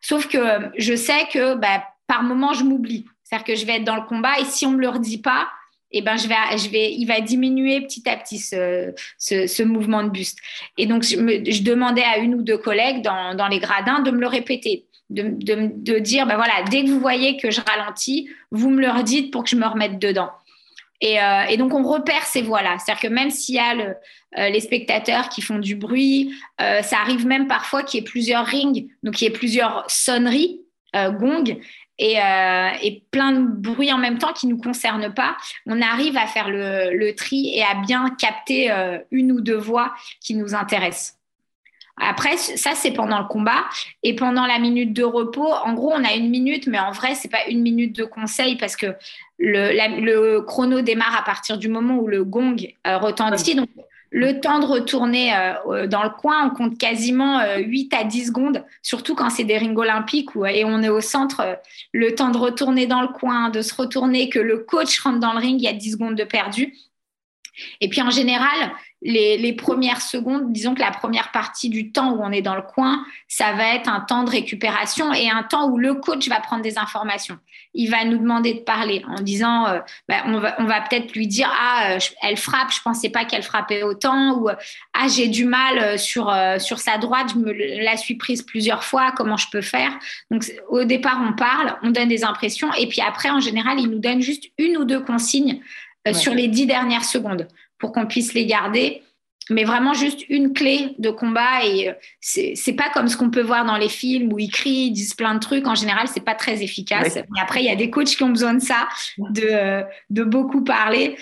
[0.00, 0.38] Sauf que
[0.76, 3.06] je sais que ben, par moment je m'oublie.
[3.24, 5.48] C'est-à-dire que je vais être dans le combat et si on me le redit pas
[5.90, 10.02] eh ben, je vais, je vais, il va diminuer petit à petit ce, ce, mouvement
[10.02, 10.38] de buste.
[10.76, 14.20] Et donc, je, demandais à une ou deux collègues dans, dans les gradins de me
[14.20, 18.28] le répéter, de, de, de, dire, ben voilà, dès que vous voyez que je ralentis,
[18.50, 20.30] vous me le redites pour que je me remette dedans.
[21.00, 22.76] Et, euh, et donc, on repère ces voix-là.
[22.78, 23.94] C'est-à-dire que même s'il y a le,
[24.36, 28.04] euh, les spectateurs qui font du bruit, euh, ça arrive même parfois qu'il y ait
[28.04, 30.60] plusieurs rings, donc qu'il y ait plusieurs sonneries,
[30.94, 31.58] gongs,
[31.98, 35.82] et, euh, et, plein de bruit en même temps qui ne nous concerne pas, on
[35.82, 39.94] arrive à faire le, le tri et à bien capter euh, une ou deux voix
[40.20, 41.18] qui nous intéressent.
[42.00, 43.64] Après, ça, c'est pendant le combat.
[44.02, 47.14] Et pendant la minute de repos, en gros, on a une minute, mais en vrai,
[47.14, 48.86] c'est pas une minute de conseil parce que
[49.38, 52.56] le, la, le, chrono démarre à partir du moment où le gong
[52.86, 53.54] euh, retentit.
[53.54, 53.68] Donc,
[54.10, 58.26] le temps de retourner euh, dans le coin, on compte quasiment euh, 8 à 10
[58.26, 61.40] secondes, surtout quand c'est des rings olympiques où, et on est au centre.
[61.40, 61.54] Euh,
[61.92, 65.32] le temps de retourner dans le coin, de se retourner, que le coach rentre dans
[65.32, 66.74] le ring, il y a 10 secondes de perdu.
[67.80, 72.22] Et puis en général, les, premières secondes, disons que la première partie du temps où
[72.22, 75.68] on est dans le coin, ça va être un temps de récupération et un temps
[75.68, 77.38] où le coach va prendre des informations.
[77.74, 81.50] Il va nous demander de parler en disant, euh, bah, on va, peut-être lui dire,
[81.60, 85.98] ah, euh, elle frappe, je pensais pas qu'elle frappait autant, ou ah, j'ai du mal
[85.98, 89.60] sur euh, sur sa droite, je me la suis prise plusieurs fois, comment je peux
[89.60, 89.92] faire?
[90.30, 93.88] Donc au départ, on parle, on donne des impressions, et puis après, en général, il
[93.88, 95.60] nous donne juste une ou deux consignes
[96.08, 96.18] ouais.
[96.18, 99.02] sur les dix dernières secondes pour qu'on puisse les garder.
[99.50, 103.64] Mais vraiment juste une clé de combat et c'est pas comme ce qu'on peut voir
[103.64, 105.66] dans les films où ils crient, ils disent plein de trucs.
[105.66, 107.14] En général, c'est pas très efficace.
[107.14, 107.24] Ouais.
[107.32, 110.62] Mais après, il y a des coachs qui ont besoin de ça, de, de beaucoup
[110.62, 111.16] parler.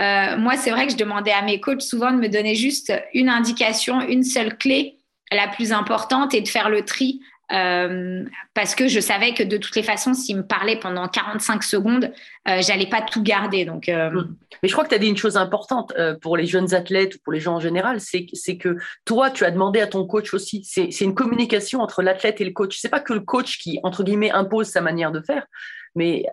[0.00, 2.92] Euh, moi, c'est vrai que je demandais à mes coachs souvent de me donner juste
[3.14, 4.96] une indication, une seule clé,
[5.32, 7.20] la plus importante, et de faire le tri
[7.52, 11.62] euh, parce que je savais que de toutes les façons, s'il me parlait pendant 45
[11.62, 12.12] secondes,
[12.48, 13.64] euh, j'allais pas tout garder.
[13.64, 14.36] Donc, euh, mm.
[14.62, 17.18] Mais je crois que tu as dit une chose importante pour les jeunes athlètes ou
[17.24, 20.62] pour les gens en général, c'est que toi, tu as demandé à ton coach aussi.
[20.64, 22.78] C'est une communication entre l'athlète et le coach.
[22.78, 25.46] C'est pas que le coach qui, entre guillemets, impose sa manière de faire,
[25.94, 26.26] mais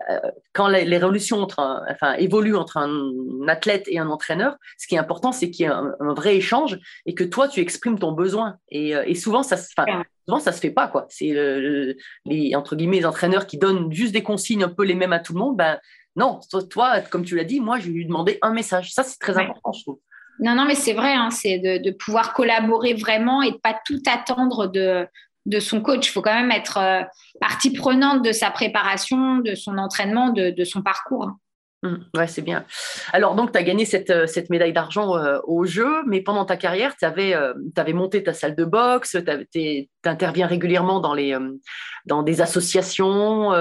[0.52, 3.12] quand les, les révolutions entre enfin, évoluent entre un,
[3.48, 6.78] athlète et un entraîneur, ce qui est important, c'est qu'il y ait un, vrai échange
[7.06, 8.56] et que toi, tu exprimes ton besoin.
[8.70, 11.06] Et, et souvent, ça, souvent, ça se fait pas, quoi.
[11.08, 11.32] C'est
[12.24, 15.20] les, entre guillemets, les entraîneurs qui donnent juste des consignes un peu les mêmes à
[15.20, 15.56] tout le monde.
[15.56, 15.78] Ben,
[16.16, 18.92] non, toi, comme tu l'as dit, moi, je lui ai demandé un message.
[18.92, 19.98] Ça, c'est très important, je trouve.
[20.40, 24.00] Non, non, mais c'est vrai, hein, c'est de, pouvoir collaborer vraiment et de pas tout
[24.06, 25.06] attendre de,
[25.50, 26.08] de son coach.
[26.08, 27.02] Il faut quand même être euh,
[27.40, 31.30] partie prenante de sa préparation, de son entraînement, de, son parcours.
[31.82, 32.64] Mmh, ouais, c'est bien.
[33.12, 36.44] Alors, donc, tu as gagné cette, euh, cette médaille d'argent euh, au jeu, mais pendant
[36.44, 37.34] ta carrière, tu avais,
[37.94, 39.16] monté ta salle de boxe,
[39.52, 43.52] tu interviens régulièrement dans, des associations.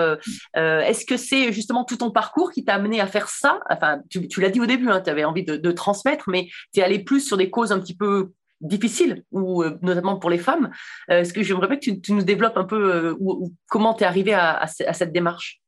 [0.53, 3.61] Est-ce que c'est justement tout ton parcours qui t'a amené à faire ça?
[3.69, 6.49] Enfin, tu, tu l'as dit au début, hein, tu avais envie de, de, transmettre, mais
[6.73, 10.37] tu es allé plus sur des causes un petit peu difficiles, ou notamment pour les
[10.37, 10.69] femmes.
[11.07, 13.17] Est-ce que j'aimerais que tu, tu, nous développes un peu
[13.67, 15.61] comment tu es arrivé à, à cette démarche?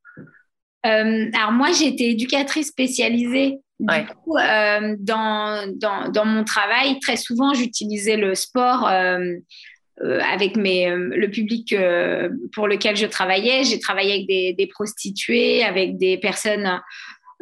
[0.86, 3.60] Euh, alors moi, j'ai été éducatrice spécialisée.
[3.80, 9.38] Du coup, euh, dans, dans, dans, mon travail, très souvent, j'utilisais le sport euh,
[10.00, 11.76] avec mes, le public
[12.54, 13.64] pour lequel je travaillais.
[13.64, 16.80] J'ai travaillé avec des, des, prostituées, avec des personnes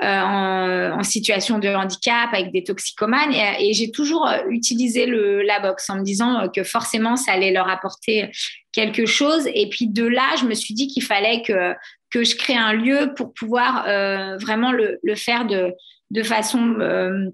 [0.01, 3.33] en, en, situation de handicap, avec des toxicomanes.
[3.59, 8.31] Et, j'ai toujours utilisé la boxe en me disant que forcément, ça allait leur apporter
[8.71, 9.47] quelque chose.
[9.53, 11.73] Et puis de là, je me suis dit qu'il fallait que
[12.09, 15.73] que je crée un lieu pour pouvoir euh, vraiment le, faire de,
[16.11, 17.29] de façon euh,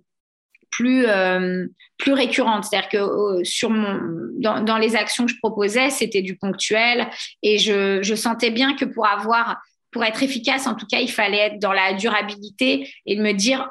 [0.70, 2.66] plus, euh, plus récurrente.
[2.66, 4.00] C'est-à-dire que sur mon,
[4.40, 7.08] dans, dans, les actions que je proposais, c'était du ponctuel
[7.42, 9.62] et je, je, sentais bien que pour avoir,
[9.96, 13.70] pour être efficace, en tout cas, il fallait être dans la durabilité et me dire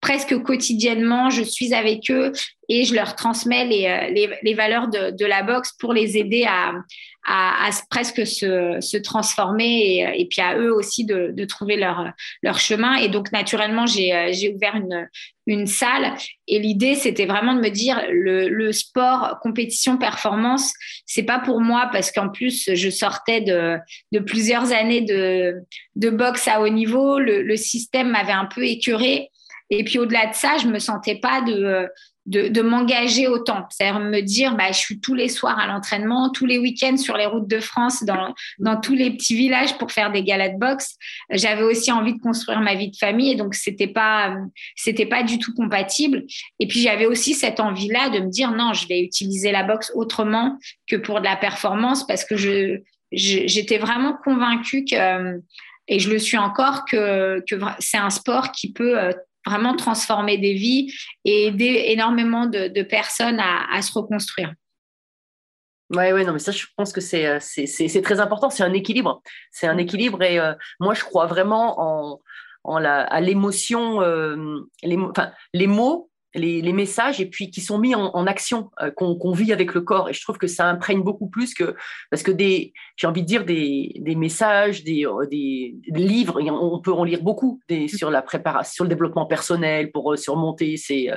[0.00, 2.30] presque quotidiennement, je suis avec eux
[2.68, 6.74] et je leur transmets les, les valeurs de, de, la boxe pour les aider à,
[7.26, 12.12] à, presque se, se transformer et, et, puis à eux aussi de, de, trouver leur,
[12.42, 12.96] leur chemin.
[12.96, 15.08] Et donc, naturellement, j'ai ouvert une,
[15.46, 16.14] une salle
[16.46, 20.72] et l'idée, c'était vraiment de me dire le, le sport, compétition, performance,
[21.06, 23.78] c'est pas pour moi parce qu'en plus, je sortais de,
[24.12, 25.62] de plusieurs années de,
[25.96, 27.18] de boxe à haut niveau.
[27.18, 29.30] Le, le système m'avait un peu écœuré.
[29.70, 31.88] Et puis au-delà de ça, je me sentais pas de,
[32.26, 33.66] de, de m'engager autant.
[33.70, 37.16] C'est-à-dire me dire, bah, je suis tous les soirs à l'entraînement, tous les week-ends sur
[37.16, 40.58] les routes de France, dans, dans tous les petits villages pour faire des galas de
[40.58, 40.96] boxe.
[41.30, 44.36] J'avais aussi envie de construire ma vie de famille et donc c'était pas,
[44.76, 46.24] c'était pas du tout compatible.
[46.60, 49.92] Et puis j'avais aussi cette envie-là de me dire, non, je vais utiliser la boxe
[49.94, 52.78] autrement que pour de la performance parce que je,
[53.12, 55.40] j'étais vraiment convaincue que,
[55.88, 59.12] et je le suis encore, que, que c'est un sport qui peut euh,
[59.46, 60.92] vraiment transformer des vies
[61.24, 64.52] et aider énormément de, personnes à, se reconstruire.
[65.90, 68.50] Oui, ouais, non, mais ça, je pense que c'est, euh, c'est, très important.
[68.50, 69.22] C'est un équilibre.
[69.50, 72.20] C'est un équilibre et euh, moi, je crois vraiment en,
[72.64, 74.00] en la, à l'émotion.
[74.00, 78.90] Euh, les, enfin, les mots les, messages et puis qui sont mis en, action, euh,
[78.90, 80.08] qu'on vit avec le corps.
[80.08, 81.76] Et je trouve que ça imprègne beaucoup plus que
[82.10, 86.80] parce que des, j'ai envie de dire des, des messages, des, euh, des, livres, on
[86.80, 90.76] peut en lire beaucoup des, sur la préparation, sur le développement personnel pour euh, surmonter
[90.76, 91.10] ces,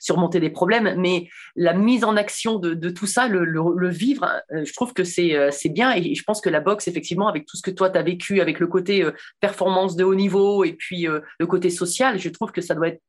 [0.00, 0.94] surmonter des problèmes.
[0.98, 5.04] Mais la mise en action de, de tout ça, le, le, vivre, je trouve que
[5.04, 5.92] c'est c'est bien.
[5.92, 8.40] Et je pense que la boxe, effectivement, avec tout ce que toi tu as vécu,
[8.40, 9.04] avec le côté
[9.40, 13.00] performance de haut niveau et puis le côté social, je trouve que ça doit être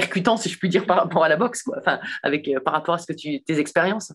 [0.00, 1.76] percutant, si je puis dire, par rapport à la boxe, quoi.
[1.78, 4.12] Enfin, avec, euh, par rapport à ce que tu, tes expériences.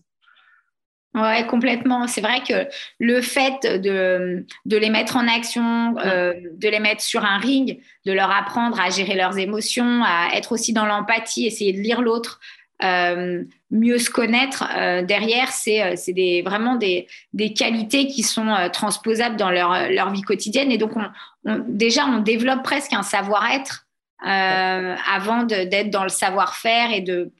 [1.14, 2.06] Ouais, complètement.
[2.08, 2.68] C'est vrai que
[2.98, 7.80] le fait de, de les mettre en action, euh, de les mettre sur un ring,
[8.04, 12.02] de leur apprendre à gérer leurs émotions, à être aussi dans l'empathie, essayer de lire
[12.02, 12.38] l'autre,
[12.82, 14.64] euh, mieux se connaître
[15.04, 20.70] derrière, c'est des, vraiment des, des, qualités qui sont transposables dans leur, leur, vie quotidienne.
[20.70, 23.85] Et donc, on, déjà, on développe presque un savoir-être
[24.20, 27.32] avant d'être dans le savoir-faire et de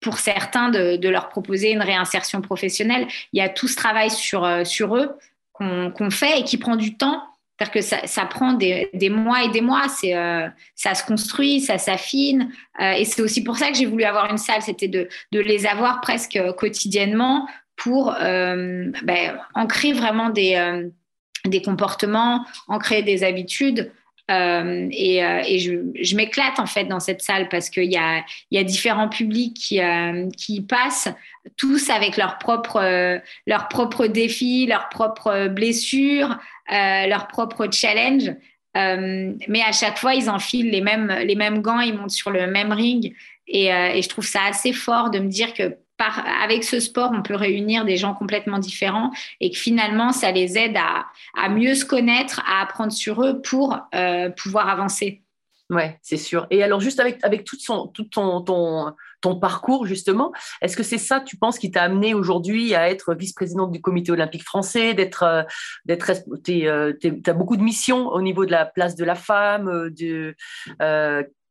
[0.00, 3.08] pour certains de, leur proposer une réinsertion professionnelle.
[3.32, 5.10] Il y a tout ce travail sur, euh, eux
[5.52, 7.22] qu'on fait et qui prend du temps.
[7.58, 12.52] C'est-à-dire que ça, prend des, mois et des mois, euh, ça se construit, ça s'affine.
[12.80, 15.66] Euh, et c'est aussi pour ça que j'ai voulu avoir une salle, c'était de, les
[15.66, 20.90] avoir presque quotidiennement pour euh, ben, ancrer vraiment des
[21.64, 23.90] comportements, ancrer des habitudes
[24.30, 29.08] Euh, et, euh, je, m'éclate en fait dans cette salle parce qu'il y a, différents
[29.08, 30.28] publics qui, euh,
[30.68, 31.08] passent
[31.56, 32.80] tous avec leurs propres,
[34.06, 36.36] défis, leurs propres blessures,
[36.68, 38.34] leurs propres challenges.
[38.74, 43.14] mais à chaque fois, ils enfilent les mêmes, gants, ils montent sur le même ring.
[43.46, 47.34] Et je trouve ça assez fort de me dire que avec ce sport, on peut
[47.34, 52.42] réunir des gens complètement différents et que finalement, ça les aide à, mieux se connaître,
[52.46, 55.22] à apprendre sur eux pour euh, pouvoir avancer.
[55.68, 56.46] Ouais, c'est sûr.
[56.50, 58.94] Et alors, juste avec, tout, son, ton,
[59.40, 60.32] parcours, justement,
[60.62, 64.12] est-ce que c'est ça, tu penses, qui t'a amené aujourd'hui à être vice-présidente du comité
[64.12, 65.42] olympique français, d'être, euh,
[65.84, 66.12] d'être,
[66.50, 66.92] euh,
[67.26, 70.36] as beaucoup de missions au niveau de la place de la femme, de,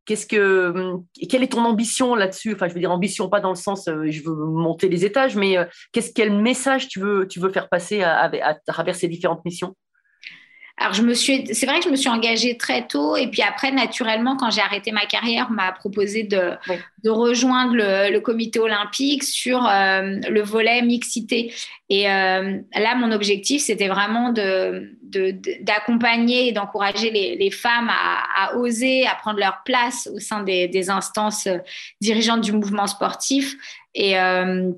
[0.06, 2.54] Qu'est-ce que, hum, quelle est ton ambition là-dessus?
[2.54, 5.36] Enfin, je veux dire ambition, pas dans le sens euh, je veux monter les étages,
[5.36, 8.30] mais euh, qu'est-ce quel message tu veux, tu veux faire passer à
[8.68, 9.76] travers ces différentes missions?
[10.78, 13.16] Alors, je me suis, c'est vrai que je me suis engagée très tôt.
[13.16, 16.52] Et puis après, naturellement, quand j'ai arrêté ma carrière, on m'a proposé de,
[17.02, 21.54] de rejoindre le, comité olympique sur euh, le volet mixité.
[21.88, 24.92] Et euh, là, mon objectif, c'était vraiment de,
[25.62, 30.44] d'accompagner et d'encourager les, les femmes à, à, oser, à prendre leur place au sein
[30.44, 31.48] des, des instances
[32.02, 33.56] dirigeantes du mouvement sportif.
[33.94, 34.74] Et, euh,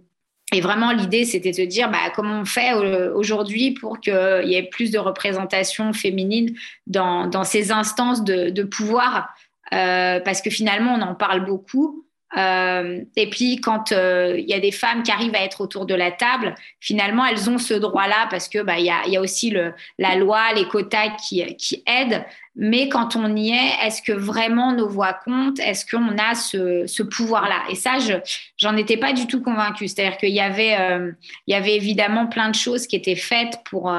[0.53, 4.13] et vraiment, l'idée, c'était de dire bah, comment on fait euh, aujourd'hui pour qu'il
[4.45, 6.55] y ait plus de représentation féminine
[6.85, 9.29] dans, ces instances de, de pouvoir,
[9.73, 12.06] euh, parce que finalement, on en parle beaucoup.
[12.35, 15.85] Euh, et puis, quand euh, il y a des femmes qui arrivent à être autour
[15.85, 19.21] de la table, finalement, elles ont ce droit-là parce que bah, y, a, y a
[19.21, 19.55] aussi
[19.97, 21.41] la loi, les quotas qui,
[21.85, 22.25] aident.
[22.55, 25.59] Mais quand on y est, est-ce que vraiment nos voix comptent?
[25.59, 27.63] Est-ce qu'on a ce, pouvoir-là?
[27.69, 28.13] Et ça, je
[28.57, 29.87] j'en étais pas du tout convaincue.
[29.87, 31.11] C'est-à-dire qu'il y avait, euh,
[31.47, 33.89] y avait évidemment plein de choses qui étaient faites pour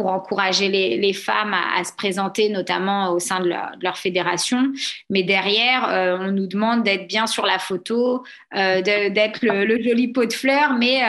[0.00, 4.72] pour encourager les, femmes à, se présenter, notamment au sein de leur, fédération.
[5.10, 10.24] Mais derrière, euh, on nous demande d'être bien sur la photo, d'être le, joli pot
[10.24, 11.02] de fleurs, mais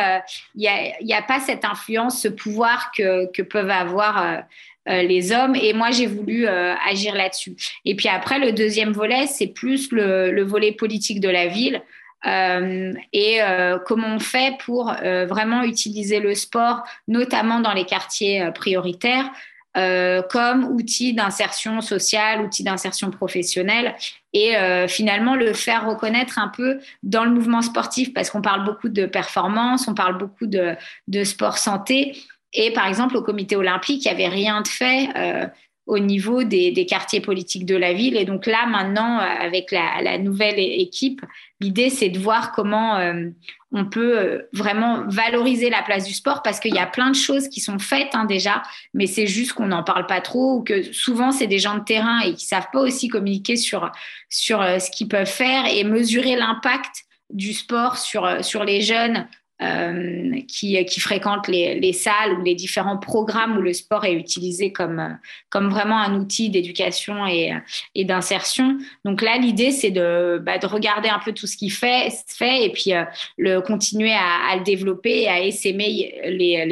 [0.56, 4.44] il n'y a, pas cette influence, ce pouvoir que, peuvent avoir
[4.90, 5.56] euh, les hommes.
[5.56, 7.56] Et moi, j'ai voulu euh, agir là-dessus.
[7.86, 11.84] Et puis après, le deuxième volet, c'est plus le, volet politique de la ville.
[12.28, 13.40] Euh, et
[13.86, 19.30] comment on fait pour vraiment utiliser le sport, notamment dans les quartiers prioritaires,
[19.74, 23.96] comme outil d'insertion sociale, outil d'insertion professionnelle,
[24.34, 24.54] et
[24.88, 29.06] finalement le faire reconnaître un peu dans le mouvement sportif, parce qu'on parle beaucoup de
[29.06, 30.76] performance, on parle beaucoup de,
[31.08, 32.16] de sport santé,
[32.54, 35.48] et par exemple, au comité olympique, il n'y avait rien de fait euh,
[35.88, 38.16] au niveau des, quartiers politiques de la ville.
[38.16, 41.22] Et donc là, maintenant, euh, avec la, nouvelle équipe,
[41.60, 43.30] l'idée, c'est de voir comment euh,
[43.72, 47.48] on peut vraiment valoriser la place du sport parce qu'il y a plein de choses
[47.48, 48.62] qui sont faites hein, déjà,
[48.94, 51.84] mais c'est juste qu'on n'en parle pas trop ou que souvent, c'est des gens de
[51.84, 53.92] terrain et qui savent pas aussi communiquer sur,
[54.30, 59.28] ce qu'ils peuvent faire et mesurer l'impact du sport sur les jeunes
[59.62, 64.14] euh, qui, qui, fréquentent les, les, salles ou les différents programmes où le sport est
[64.14, 65.18] utilisé comme,
[65.50, 67.54] comme vraiment un outil d'éducation et,
[67.94, 68.78] et d'insertion.
[69.06, 72.66] Donc là, l'idée, c'est de, bah, de, regarder un peu tout ce qui fait, fait
[72.66, 73.04] et puis euh,
[73.38, 76.66] le, continuer à, à, le développer et à essaimer les, les, euh,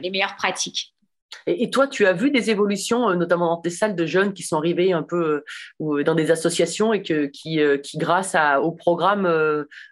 [0.00, 0.95] les meilleures pratiques.
[1.46, 4.42] Et, toi, tu as vu des évolutions, euh, notamment dans tes salles de jeunes qui
[4.42, 5.44] sont arrivés un peu
[5.80, 9.28] euh, dans des associations et qui, euh, grâce au programme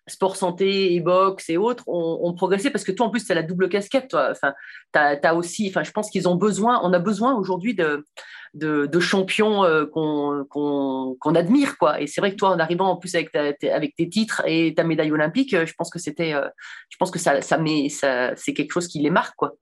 [0.06, 2.70] sport santé et boxe et autres, ont, progressé?
[2.70, 4.08] Parce que toi, en plus, tu as la double casquette.
[4.08, 4.30] Toi.
[4.30, 4.54] Enfin,
[4.94, 8.04] as, aussi, enfin, je pense qu'ils ont besoin, on a besoin aujourd'hui de,
[8.54, 11.78] de, champions qu'on admire.
[11.78, 12.00] Quoi.
[12.00, 14.84] Et c'est vrai que toi, en arrivant en plus avec, avec tes titres et ta
[14.84, 17.58] médaille olympique, je pense que je pense que ça, ça,
[17.90, 19.36] ça c'est quelque chose qui les marque.
[19.36, 19.54] Quoi.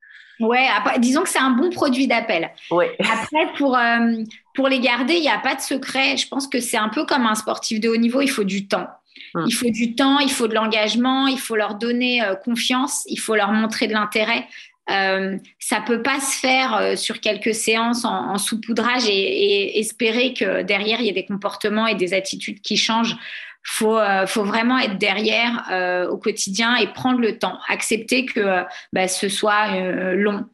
[0.43, 0.67] Ouais,
[0.99, 2.51] disons que c'est un bon produit d'appel.
[2.71, 2.97] Ouais.
[3.01, 4.25] Après, pour, euh,
[4.55, 6.17] pour les garder, il n'y a pas de secret.
[6.17, 8.67] Je pense que c'est un peu comme un sportif de haut niveau, il faut du
[8.67, 8.89] temps.
[9.35, 9.45] Hum.
[9.47, 13.19] Il faut du temps, il faut de l'engagement, il faut leur donner euh, confiance, il
[13.19, 14.47] faut leur montrer de l'intérêt.
[14.91, 19.79] Euh, ça peut pas se faire euh, sur quelques séances en, en saupoudrage et, et,
[19.79, 23.17] espérer que derrière il y ait des comportements et des attitudes qui changent
[23.63, 28.65] faut, euh, faut vraiment être derrière euh, au quotidien et prendre le temps, accepter que
[28.93, 30.45] bah, ce soit euh, long.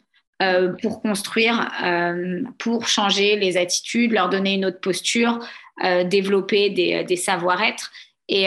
[0.82, 1.68] pour construire,
[2.58, 5.40] pour changer les attitudes, leur donner une autre posture,
[6.04, 7.90] développer des, des savoir-être.
[8.28, 8.44] Et,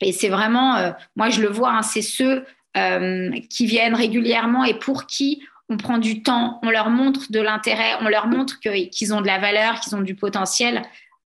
[0.00, 2.46] et c'est vraiment, moi je le vois, hein, c'est ceux
[3.50, 7.96] qui viennent régulièrement et pour qui on prend du temps, on leur montre de l'intérêt,
[8.00, 10.80] on leur montre qu'ils ont de la valeur, qu'ils ont du potentiel.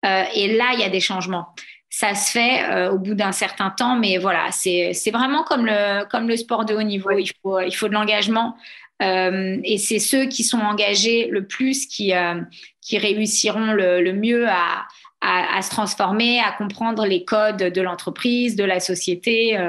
[0.04, 1.54] et là, il y a des changements
[1.96, 6.10] ça se fait euh, au bout d'un certain temps, mais voilà, c'est vraiment comme le,
[6.10, 7.12] comme le sport de haut niveau.
[7.12, 8.58] Il, faut, il faut de l'engagement,
[9.02, 12.42] Euh, et c'est ceux qui sont engagés le plus qui, euh,
[12.82, 14.88] qui réussiront le, le mieux à,
[15.22, 19.60] à, à, se transformer, à comprendre les codes de l'entreprise, de la société.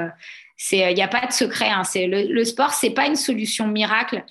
[0.71, 1.69] Il n'y a pas de secret.
[1.69, 1.83] Hein.
[1.95, 4.23] Le, le, sport, c'est pas une solution miracle.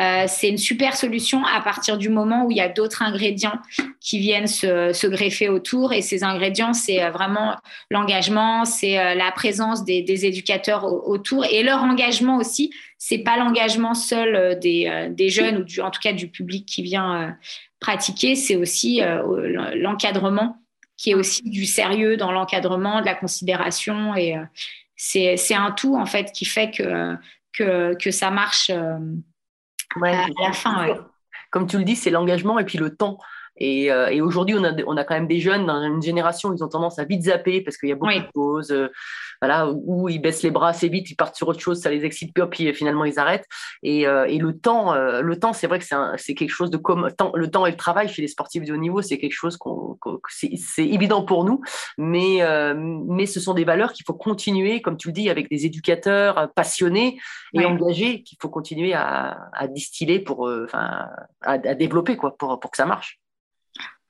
[0.00, 3.58] Euh, c'est une super solution à partir du moment où il y a d'autres ingrédients
[4.00, 5.92] qui viennent se, se, greffer autour.
[5.92, 7.56] Et ces ingrédients, c'est euh, vraiment
[7.90, 12.72] l'engagement, c'est euh, la présence des, des, éducateurs autour et leur engagement aussi.
[12.96, 16.82] C'est pas l'engagement seul des, des, jeunes ou du, en tout cas du public qui
[16.82, 17.36] vient
[17.80, 19.00] pratiquer, c'est aussi
[19.74, 20.58] l'encadrement
[20.98, 24.34] qui est aussi du sérieux dans l'encadrement, de la considération et
[24.96, 27.16] c'est un tout en fait qui fait que,
[27.54, 28.70] que, que ça marche
[29.96, 30.86] ouais, à, la fin.
[30.86, 30.94] Ouais.
[31.50, 33.18] Comme tu le dis, c'est l'engagement et puis le temps.
[33.56, 36.54] Et, euh, et aujourd'hui, on a, on a quand même des jeunes dans une génération,
[36.54, 38.20] ils ont tendance à vite zapper parce qu'il y a beaucoup oui.
[38.20, 38.88] de pauses, euh,
[39.40, 42.04] voilà, où ils baissent les bras assez vite, ils partent sur autre chose, ça les
[42.04, 43.46] excite peu, puis finalement ils arrêtent.
[43.82, 45.84] Et, euh, et le temps, euh, le temps, c'est vrai que
[46.16, 48.78] c'est quelque chose de comme le temps et le travail chez les sportifs de haut
[48.78, 51.60] niveau, c'est quelque chose qu'on, qu c'est évident pour nous,
[51.98, 55.48] mais euh, mais ce sont des valeurs qu'il faut continuer, comme tu le dis, avec
[55.50, 57.18] des éducateurs passionnés
[57.54, 61.06] et engagés qu'il faut continuer à, à distiller pour, enfin,
[61.42, 63.19] à, à développer quoi, pour pour que ça marche.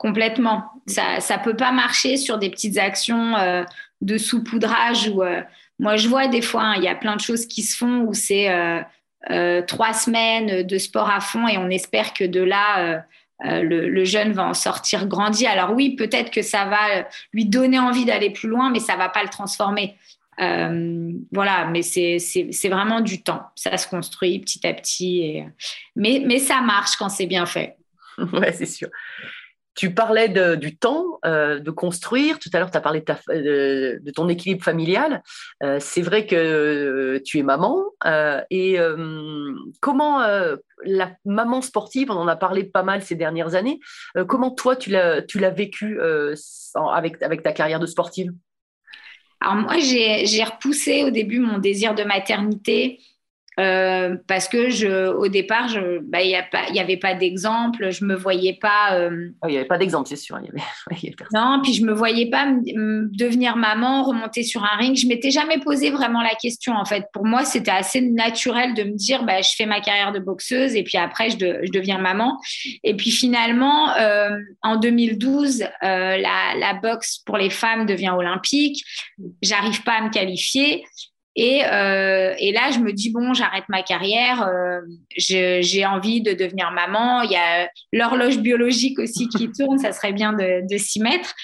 [0.01, 0.65] Complètement.
[0.87, 3.65] Ça ne peut pas marcher sur des petites actions euh,
[4.01, 5.09] de saupoudrage.
[5.09, 5.43] Où, euh,
[5.79, 7.77] moi, je vois des fois, hein, il hein, y a plein de choses qui se
[7.77, 12.41] font où c'est euh, trois semaines de sport à fond et on espère que de
[12.41, 13.05] là,
[13.45, 15.47] le, le, jeune va en sortir grandi.
[15.47, 19.11] Alors oui, peut-être que ça va lui donner envie d'aller plus loin, mais ça va
[19.11, 19.99] pas le transformer.
[20.39, 23.43] voilà, mais c'est vraiment du temps.
[23.55, 25.21] Ça se construit petit à petit.
[25.21, 25.47] Et...
[25.95, 27.77] Mais, mais ça marche quand c'est bien fait.
[28.33, 28.89] ouais, c'est sûr.
[29.75, 32.39] Tu parlais du temps euh, de construire.
[32.39, 35.23] Tout à l'heure, tu as parlé de, ton équilibre familial.
[35.63, 37.85] Euh, c'est vrai que tu es maman.
[38.05, 38.79] Euh, et
[39.81, 40.21] comment
[40.85, 43.81] la maman sportive, on en a parlé pas mal ces dernières années,
[44.27, 46.01] comment toi, tu l'as vécu
[46.75, 48.33] avec, avec ta carrière de sportive?
[49.41, 53.01] Alors moi, j'ai repoussé au début mon désir de maternité
[53.59, 58.57] euh, parce que je, au départ, il bah, n'y avait pas d'exemple, je me voyais
[58.61, 58.95] pas.
[58.95, 59.31] Euh...
[59.45, 60.39] Il n'y avait pas d'exemple, c'est sûr.
[60.39, 64.77] Y avait, y avait non, puis je me voyais pas devenir maman, remonter sur un
[64.77, 64.97] ring.
[64.97, 66.75] Je m'étais jamais posé vraiment la question.
[66.75, 70.13] En fait, pour moi, c'était assez naturel de me dire, bah, je fais ma carrière
[70.13, 72.39] de boxeuse et puis après, je, de, je deviens maman.
[72.85, 74.31] Et puis finalement, euh,
[74.63, 78.83] en 2012, euh, la, la boxe pour les femmes devient olympique.
[79.43, 80.85] J'arrive pas à me qualifier.
[81.43, 84.83] Et, euh, et, là, je me dis, bon, j'arrête ma carrière, euh,
[85.17, 87.23] j'ai envie de devenir maman.
[87.23, 91.35] Il y a l'horloge biologique aussi qui tourne, ça serait bien de, de s'y mettre.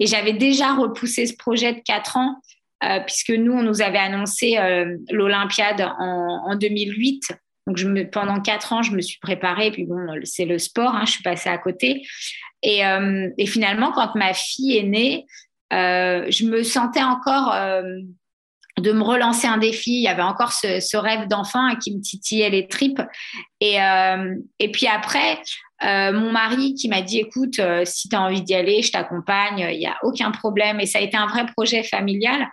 [0.00, 2.34] Et j'avais déjà repoussé ce projet de 4 ans,
[2.82, 4.58] euh, puisque nous, on nous avait annoncé
[5.10, 7.22] l'Olympiade en, en, 2008.
[7.68, 9.70] Donc, je me, pendant 4 ans, je me suis préparée.
[9.70, 12.02] Puis bon, c'est le sport, hein, je suis passée à côté.
[12.64, 12.80] Et,
[13.38, 15.26] et, finalement, quand ma fille est née,
[15.70, 17.54] je me sentais encore
[18.78, 19.92] de me relancer un défi.
[19.92, 23.02] Il y avait encore ce, ce rêve d'enfant qui me titillait les tripes.
[23.60, 25.38] Et, euh, et puis après,
[25.84, 28.92] euh, mon mari qui m'a dit, écoute, euh, si tu as envie d'y aller, je
[28.92, 30.80] t'accompagne, il n'y a aucun problème.
[30.80, 32.48] Et ça a été un vrai projet familial.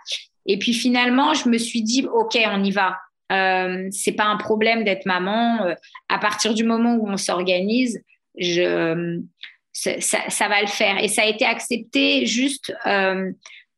[0.46, 2.98] Et puis finalement, je me suis dit, OK, on y va.
[3.30, 5.64] Euh, c'est pas un problème d'être maman.
[5.64, 5.74] Euh,
[6.08, 8.02] à partir du moment où on s'organise,
[8.36, 9.20] je,
[9.72, 11.02] ça, ça, va le faire.
[11.02, 12.74] Et ça a été accepté juste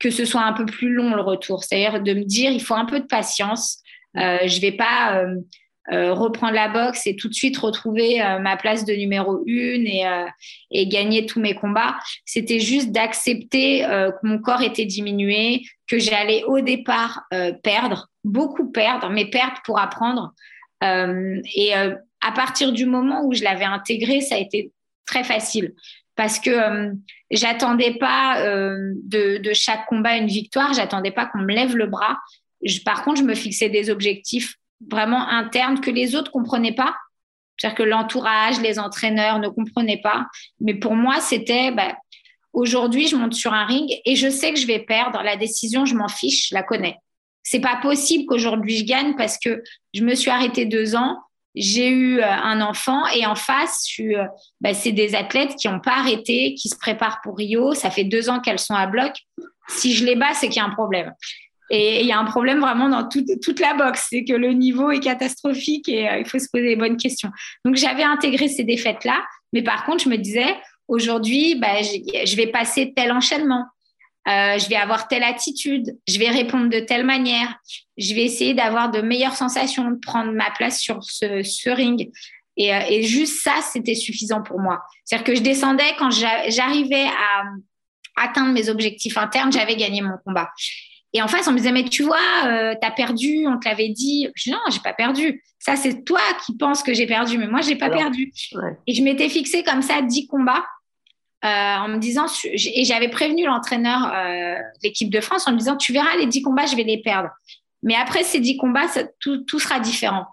[0.05, 1.65] que ce soit un peu plus long le retour.
[1.65, 3.79] C'est-à-dire de me dire, il faut un peu de patience.
[4.19, 5.37] Euh, je ne vais pas euh,
[5.95, 10.05] euh, reprendre la boxe et tout de suite retrouver ma place de numéro une et,
[10.71, 11.97] et gagner tous mes combats.
[12.27, 17.23] C'était juste d'accepter que mon corps était diminué, que j'allais au départ
[17.63, 20.35] perdre, beaucoup perdre, mais perdre pour apprendre.
[20.83, 24.71] et à partir du moment où je l'avais intégré, ça a été
[25.07, 25.73] très facile
[26.17, 26.93] parce que euh,
[27.31, 32.19] j'attendais pas euh, de, chaque combat une victoire, j'attendais pas qu'on me lève le bras.
[32.85, 34.55] Par contre, je me fixais des objectifs
[34.91, 36.95] vraiment internes que les autres comprenaient pas.
[37.57, 40.27] C'est-à-dire que l'entourage, les entraîneurs ne comprenaient pas.
[40.61, 41.97] Mais pour moi, c'était bah,
[42.53, 45.23] aujourd'hui, je monte sur un ring et je sais que je vais perdre.
[45.23, 46.97] La décision, je m'en fiche, je la connais.
[47.43, 49.62] C'est pas possible qu'aujourd'hui je gagne parce que
[49.93, 51.19] je me suis arrêtée deux ans
[51.55, 54.25] j'ai eu euh, un enfant et en face, euh,
[54.61, 57.75] bah, c'est des athlètes qui n'ont pas arrêté, qui se préparent pour Rio.
[57.75, 59.13] Ça fait deux ans qu'elles sont à bloc.
[59.69, 61.13] Si je les bats, c'est qu'il y a un problème.
[61.71, 64.53] Et il y a un problème vraiment dans toute, toute la boxe, c'est que le
[64.53, 67.31] niveau est catastrophique et euh, il faut se poser les bonnes questions.
[67.65, 70.57] Donc j'avais intégré ces défaites-là, mais par contre, je me disais,
[70.89, 73.65] aujourd'hui, bah, je vais passer tel enchaînement.
[74.27, 77.55] Euh, je vais avoir telle attitude, je vais répondre de telle manière,
[77.99, 82.11] je vais essayer d'avoir de meilleures sensations, de prendre ma place sur ce, ce ring.
[82.57, 84.83] Et, euh, et, juste ça, c'était suffisant pour moi.
[85.05, 87.45] C'est-à-dire que je descendais quand j'arrivais à
[88.16, 90.51] atteindre mes objectifs internes, j'avais gagné mon combat.
[91.12, 93.68] Et en face, on me disait, mais tu vois, euh, tu as perdu, on te
[93.68, 94.29] l'avait dit.
[94.35, 95.43] Je dis, non, j'ai pas perdu.
[95.61, 98.33] Ça, c'est toi qui penses que j'ai perdu, mais moi, j'ai pas perdu.
[98.87, 100.64] Et je m'étais fixé comme ça 10 combats
[101.49, 105.77] en me disant, et j'avais prévenu l'entraîneur euh, de l'équipe de France en me disant,
[105.77, 107.29] tu verras, les 10 combats, je vais les perdre.
[107.83, 108.87] Mais après ces 10 combats,
[109.21, 110.27] tout, sera différent.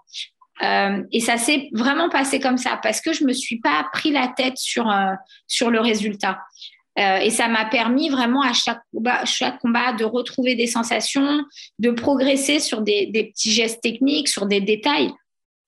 [0.62, 4.10] Euh, et ça s'est vraiment passé comme ça parce que je me suis pas pris
[4.10, 5.12] la tête sur, euh,
[5.70, 6.38] le résultat.
[6.98, 11.44] Euh, et ça m'a permis vraiment à chaque combat, de retrouver des sensations,
[11.78, 15.10] de progresser sur des, petits gestes techniques, sur des détails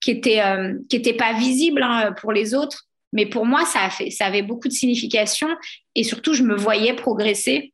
[0.00, 2.84] qui étaient euh, qui étaient pas visibles hein, pour les autres,
[3.14, 5.48] mais pour moi ça a fait, ça avait beaucoup de signification
[5.94, 7.72] et surtout je me voyais progresser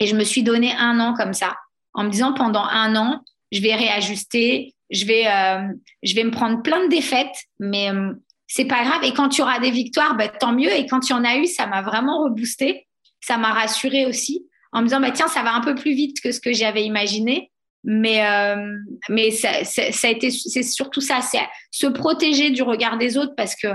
[0.00, 1.54] et je me suis donné un an comme ça
[1.94, 5.68] en me disant pendant un an je vais réajuster, je vais euh,
[6.02, 7.90] je vais me prendre plein de défaites, mais
[8.48, 9.02] c'est pas grave.
[9.04, 10.70] Et quand tu auras des victoires, bah, tant mieux.
[10.70, 12.86] Et quand y en a eu, ça m'a vraiment reboosté.
[13.20, 16.20] Ça m'a rassuré aussi en me disant, bah, tiens, ça va un peu plus vite
[16.20, 17.51] que ce que j'avais imaginé.
[17.84, 18.76] Mais, euh,
[19.08, 23.34] mais ça, ça, a été, c'est surtout ça, c'est se protéger du regard des autres
[23.36, 23.66] parce que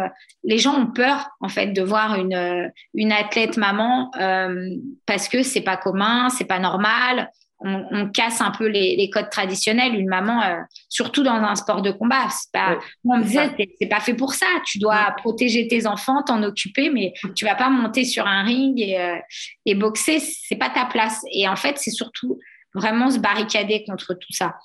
[0.43, 4.69] les gens ont peur en fait de voir une, une athlète maman euh,
[5.05, 7.29] parce que c'est pas commun, c'est pas normal
[7.59, 9.95] on, casse un peu les, codes traditionnels.
[9.95, 10.57] Une maman, euh,
[10.89, 12.77] surtout dans un sport de combat, c'est pas.
[13.03, 13.49] on me disait,
[13.79, 14.45] c'est pas fait pour ça.
[14.65, 18.79] Tu dois protéger tes enfants, t'en occuper, mais tu vas pas monter sur un ring
[18.79, 19.17] et, euh,
[19.65, 20.19] et boxer.
[20.19, 21.21] C'est pas ta place.
[21.31, 22.39] Et en fait, c'est surtout
[22.77, 24.55] vraiment se barricader contre tout ça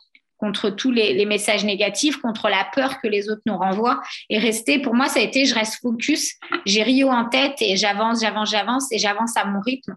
[0.43, 4.81] contre tous les, messages négatifs, contre la peur que les autres nous renvoient et rester.
[4.81, 6.35] Pour moi, ça a été, je reste focus,
[6.67, 9.95] j'ai Rio en tête et j'avance, j'avance, j'avance et j'avance à mon rythme.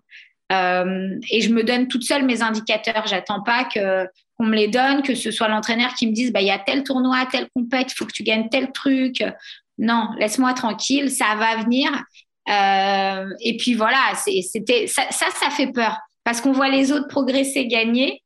[0.51, 3.07] Euh, et je me donne toute seule mes indicateurs.
[3.07, 4.07] J'attends pas que
[4.37, 6.59] qu'on me les donne, que ce soit l'entraîneur qui me dise bah il y a
[6.59, 9.23] tel tournoi, tel compète, il faut que tu gagnes tel truc.
[9.79, 11.89] Non, laisse-moi tranquille, ça va venir.
[12.49, 17.67] Euh, et puis voilà, c'était ça, ça fait peur parce qu'on voit les autres progresser,
[17.67, 18.21] gagner.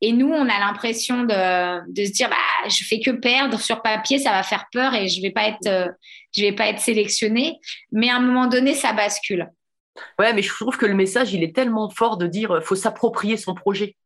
[0.00, 4.18] Et nous, on a l'impression de, se dire, bah, je fais que perdre sur papier,
[4.18, 5.32] ça va faire peur et je vais
[5.66, 5.88] euh,
[6.36, 7.58] vais pas être sélectionnée.
[7.92, 9.48] Mais à un moment donné, ça bascule.
[10.18, 12.76] Ouais, mais je trouve que le message, il est tellement fort de dire euh, faut
[12.76, 13.96] s'approprier son projet.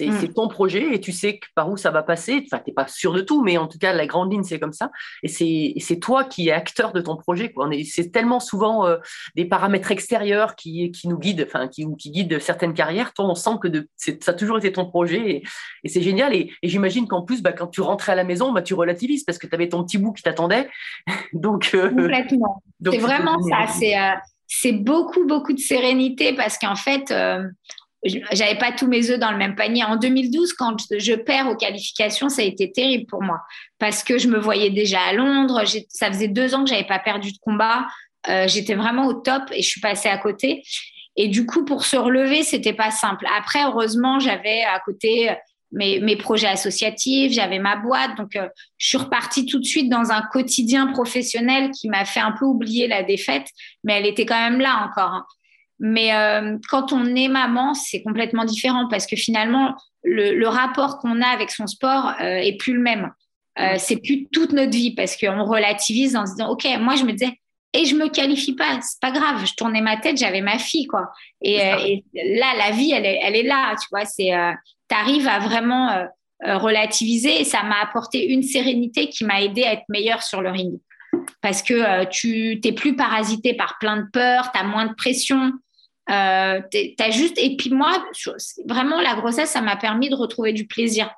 [0.00, 0.12] Mm.
[0.20, 2.44] C'est ton projet et tu sais par où ça va passer.
[2.44, 4.60] Enfin, tu n'es pas sûr de tout, mais en tout cas, la grande ligne, c'est
[4.60, 4.90] comme ça.
[5.22, 7.52] Et c'est toi qui es acteur de ton projet.
[7.84, 8.96] C'est tellement souvent euh,
[9.34, 13.12] des paramètres extérieurs qui, qui nous guident, enfin, qui, qui guident certaines carrières.
[13.14, 15.42] Toi, on sent que de, ça a toujours été ton projet et,
[15.84, 16.34] et c'est génial.
[16.34, 19.24] Et, et j'imagine qu'en plus, bah, quand tu rentrais à la maison, bah, tu relativises
[19.24, 20.68] parce que tu avais ton petit bout qui t'attendait.
[21.32, 22.62] donc, euh, Complètement.
[22.84, 23.66] C'est vraiment ça.
[23.66, 23.94] C'est
[24.48, 27.44] c'est beaucoup, beaucoup de sérénité parce qu'en fait, euh,
[28.04, 29.82] j'avais pas tous mes œufs dans le même panier.
[29.84, 33.40] En 2012, quand je perds aux qualifications, ça a été terrible pour moi
[33.78, 35.62] parce que je me voyais déjà à Londres.
[35.88, 37.86] Ça faisait deux ans que j'avais pas perdu de combat.
[38.28, 40.62] Euh, j'étais vraiment au top et je suis passée à côté.
[41.16, 43.26] Et du coup, pour se relever, c'était pas simple.
[43.36, 45.30] Après, heureusement, j'avais à côté
[45.72, 48.16] mes, mes projets associatifs, j'avais ma boîte.
[48.16, 52.20] Donc, euh, je suis repartie tout de suite dans un quotidien professionnel qui m'a fait
[52.20, 53.48] un peu oublier la défaite,
[53.84, 55.12] mais elle était quand même là encore.
[55.12, 55.26] Hein.
[55.80, 60.98] Mais euh, quand on est maman, c'est complètement différent parce que finalement, le, le rapport
[60.98, 63.10] qu'on a avec son sport euh, est plus le même.
[63.60, 67.04] Euh, c'est plus toute notre vie parce qu'on relativise en se disant, OK, moi, je
[67.04, 67.32] me disais,
[67.74, 69.44] et je me qualifie pas, c'est pas grave.
[69.44, 71.10] Je tournais ma tête, j'avais ma fille, quoi.
[71.42, 74.04] Et, et, là, la vie, elle est, elle est là, tu vois.
[74.04, 74.30] C'est,
[74.88, 76.04] tu arrives à vraiment euh,
[76.46, 80.40] euh, relativiser et ça m'a apporté une sérénité qui m'a aidé à être meilleure sur
[80.40, 80.78] le ring.
[81.40, 84.94] Parce que euh, tu t'es plus parasité par plein de peurs, tu as moins de
[84.94, 85.52] pression.
[86.10, 86.60] Euh,
[87.00, 88.02] as juste et puis moi
[88.66, 91.10] vraiment la grossesse ça m'a permis de retrouver du plaisir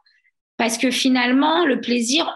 [0.56, 2.34] parce que finalement le plaisir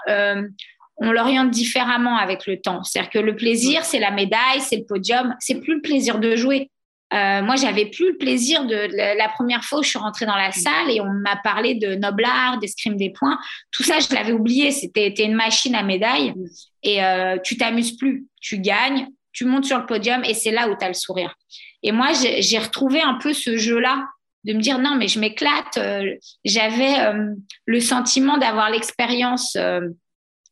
[0.96, 4.60] on l'oriente différemment avec le temps c'est à dire que le plaisir c'est la médaille
[4.60, 6.70] c'est le podium c'est plus le plaisir de jouer
[7.14, 10.36] euh, moi, j'avais plus le plaisir de, la, première fois où je suis rentrée dans
[10.36, 13.38] la salle et on m'a parlé de noblard, d'escrime des points.
[13.70, 14.72] Tout ça, je l'avais oublié.
[14.72, 16.34] C'était une machine à médailles
[16.82, 18.26] et euh, tu t'amuses plus.
[18.40, 21.36] Tu gagnes, tu montes sur le podium et c'est là où tu as le sourire.
[21.84, 24.08] Et moi, j'ai retrouvé un peu ce jeu-là
[24.42, 25.76] de me dire non, mais je m'éclate.
[25.78, 27.34] Euh, j'avais euh,
[27.66, 29.56] le sentiment d'avoir l'expérience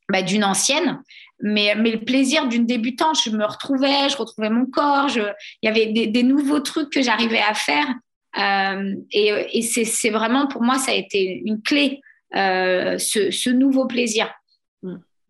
[0.08, 1.02] bah, d'une ancienne
[1.42, 5.86] mais, le plaisir d'une débutante, je me retrouvais, je retrouvais mon corps, il y avait
[5.86, 7.86] des, nouveaux trucs que j'arrivais à faire.
[8.38, 12.00] Euh, et, c'est vraiment pour moi, ça a été une clé,
[12.36, 14.32] euh, ce, nouveau plaisir.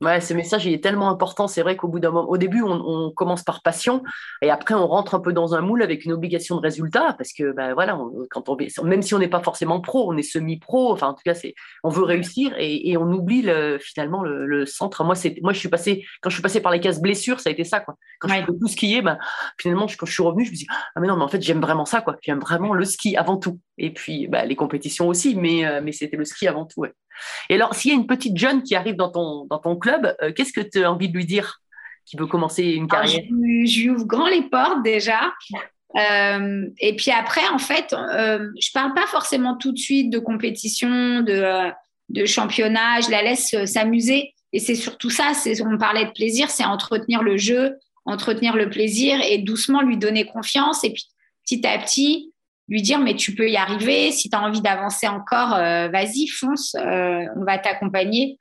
[0.02, 1.46] Ouais, ce message il est tellement important.
[1.46, 4.02] C'est vrai qu'au bout d'un moment, au début, on, on, commence par passion
[4.42, 7.32] et après, on rentre un peu dans un moule avec une obligation de résultat parce
[7.32, 10.24] que, ben voilà, on, quand on, même si on n'est pas forcément pro, on est
[10.24, 10.92] semi-pro.
[10.92, 14.44] Enfin, en tout cas, c'est, on veut réussir et, et on oublie le, finalement le,
[14.44, 15.04] le, centre.
[15.04, 17.50] Moi, c'est, moi, je suis passé quand je suis passé par les cases blessures, ça
[17.50, 17.94] a été ça, quoi.
[18.18, 18.40] Quand ouais.
[18.40, 19.18] je pouvais tout skier, ben
[19.60, 21.60] finalement, quand je suis revenu, je me dis ah mais non, mais en fait, j'aime
[21.60, 22.16] vraiment ça, quoi.
[22.22, 23.60] J'aime vraiment le ski avant tout.
[23.78, 26.80] Et puis, ben, les compétitions aussi, mais euh, mais c'était le ski avant tout.
[26.80, 26.92] Ouais.
[27.48, 30.14] Et alors, s'il y a une petite jeune qui arrive dans ton, dans ton club,
[30.22, 31.58] euh, qu'est-ce que tu as envie de lui dire
[32.04, 35.32] qui veut commencer une carrière alors, je, je, lui ouvre grand les portes déjà.
[35.96, 40.18] Euh, et puis après, en fait, euh, je parle pas forcément tout de suite de
[40.18, 41.70] compétition, de,
[42.08, 43.00] de championnat.
[43.02, 44.34] Je la laisse s'amuser.
[44.52, 45.32] Et c'est surtout ça.
[45.64, 50.26] On parlait de plaisir, c'est entretenir le jeu, entretenir le plaisir et doucement lui donner
[50.26, 50.84] confiance.
[50.84, 51.06] Et puis
[51.44, 52.31] petit à petit,
[52.72, 56.26] lui dire mais tu peux y arriver, si tu as envie d'avancer encore, euh, vas-y,
[56.26, 58.38] fonce, euh, on va t'accompagner.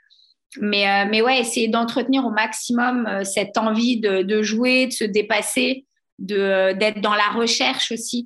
[0.60, 5.04] Mais, euh, mais ouais, essayer d'entretenir au maximum cette envie de, de, jouer, de se
[5.04, 5.86] dépasser,
[6.18, 8.26] d'être dans la recherche aussi,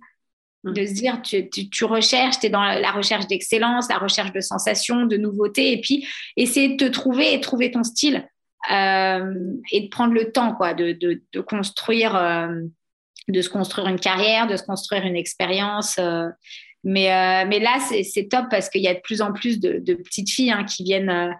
[0.63, 4.31] de se dire tu, tu, tu recherches, tu es dans la recherche d'excellence, la recherche
[4.31, 8.27] de sensations, de nouveautés, et puis essayer de te trouver et trouver ton style.
[8.69, 12.15] et de prendre le temps quoi, de, de, de construire
[13.27, 15.97] de se construire une carrière, de se construire une expérience.
[15.99, 16.27] Euh,
[16.83, 19.79] mais, euh, mais là, c'est top parce qu'il y a de plus en plus de,
[19.79, 21.31] de petites filles hein, qui viennent euh,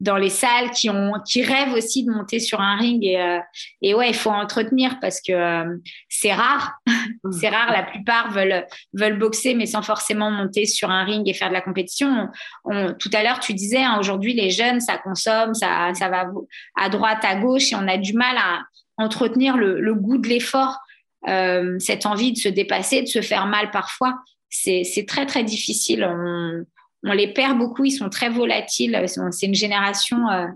[0.00, 3.04] dans les salles, qui, ont, qui rêvent aussi de monter sur un ring.
[3.04, 3.38] Et, euh,
[3.82, 5.76] et ouais, il faut entretenir parce que euh,
[6.08, 6.72] c'est rare.
[7.30, 7.70] c'est rare.
[7.70, 11.54] La plupart veulent, veulent boxer, mais sans forcément monter sur un ring et faire de
[11.54, 12.28] la compétition.
[12.64, 16.30] On, tout à l'heure, tu disais, hein, aujourd'hui, les jeunes, ça consomme, ça, ça va
[16.76, 18.62] à droite, à gauche, et on a du mal à
[18.96, 20.78] entretenir le, le goût de l'effort
[21.28, 24.14] euh, cette envie de se dépasser, de se faire mal parfois,
[24.48, 26.04] c'est très très difficile.
[26.04, 26.64] On,
[27.04, 29.04] on, les perd beaucoup, ils sont très volatiles.
[29.30, 30.46] C'est une génération euh,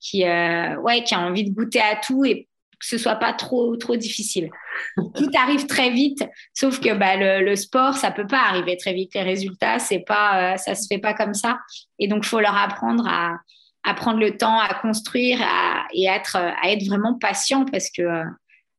[0.00, 2.48] qui, euh, ouais, qui a envie de goûter à tout et
[2.80, 4.50] que ce soit pas trop trop difficile.
[4.96, 8.92] Tout arrive très vite, sauf que bah, le, le, sport, ça peut pas arriver très
[8.92, 9.14] vite.
[9.14, 11.58] Les résultats, c'est pas, ça se fait pas comme ça.
[12.00, 13.38] Et donc, faut leur apprendre à,
[13.84, 18.02] à prendre le temps, à construire à, et être, à être vraiment patient parce que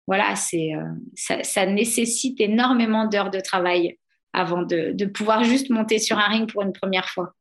[0.07, 0.83] voilà, c'est, euh,
[1.15, 3.97] ça, ça, nécessite énormément d'heures de travail
[4.33, 7.33] avant de, de, pouvoir juste monter sur un ring pour une première fois.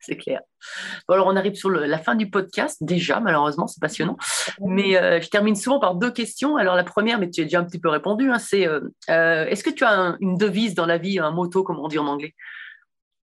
[0.00, 0.40] C'est clair.
[1.08, 4.16] Bon, alors, on arrive sur le, la fin du podcast, déjà, malheureusement, c'est passionnant.
[4.60, 6.56] Mais euh, je termine souvent par deux questions.
[6.56, 9.46] Alors, la première, mais tu as déjà un petit peu répondu, hein, c'est euh, euh,
[9.46, 11.98] est-ce que tu as un, une devise dans la vie, un motto, comme on dit
[11.98, 12.34] en anglais?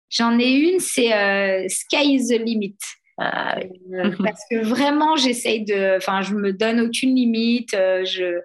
[0.09, 2.77] J'en ai une, c'est Sky is the limit.
[3.21, 5.97] Euh, parce que vraiment, j'essaye de.
[5.97, 7.73] Enfin, je me donne aucune limite.
[7.73, 8.39] Euh, je,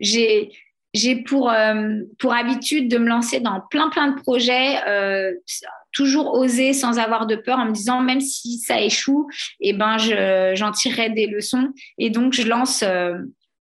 [0.00, 0.50] j'ai,
[0.94, 5.32] j'ai pour, euh, pour habitude de me lancer dans plein, plein de projets, euh,
[5.92, 9.28] toujours oser sans avoir de peur, en me disant même si ça échoue,
[9.60, 11.68] et eh ben, je, j'en tirerai des leçons.
[11.98, 12.84] Et donc, je lance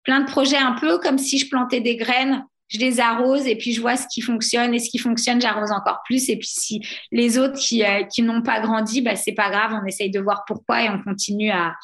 [0.04, 3.56] plein de projets un peu comme si je plantais des graines je les arrose et
[3.56, 6.30] puis je vois ce qui fonctionne et ce qui fonctionne, j'arrose encore plus.
[6.30, 9.80] Et puis si les autres qui, euh, qui n'ont pas grandi, bah, c'est pas grave,
[9.82, 11.76] on essaye de voir pourquoi et on continue à,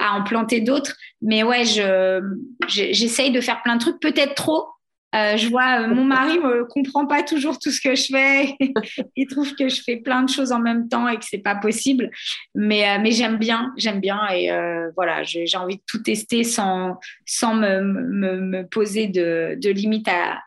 [0.00, 0.94] à en planter d'autres.
[1.20, 2.20] Mais ouais, je,
[2.68, 4.66] j'essaye de faire plein de trucs, peut-être trop,
[5.12, 8.54] euh, je vois, euh, mon mari me comprend pas toujours tout ce que je fais.
[9.16, 11.56] il trouve que je fais plein de choses en même temps et que c'est pas
[11.56, 12.10] possible.
[12.54, 16.44] Mais, euh, mais j'aime bien, j'aime bien et euh, voilà, j'ai envie de tout tester
[16.44, 20.40] sans, sans me, me, me poser de, de limites à,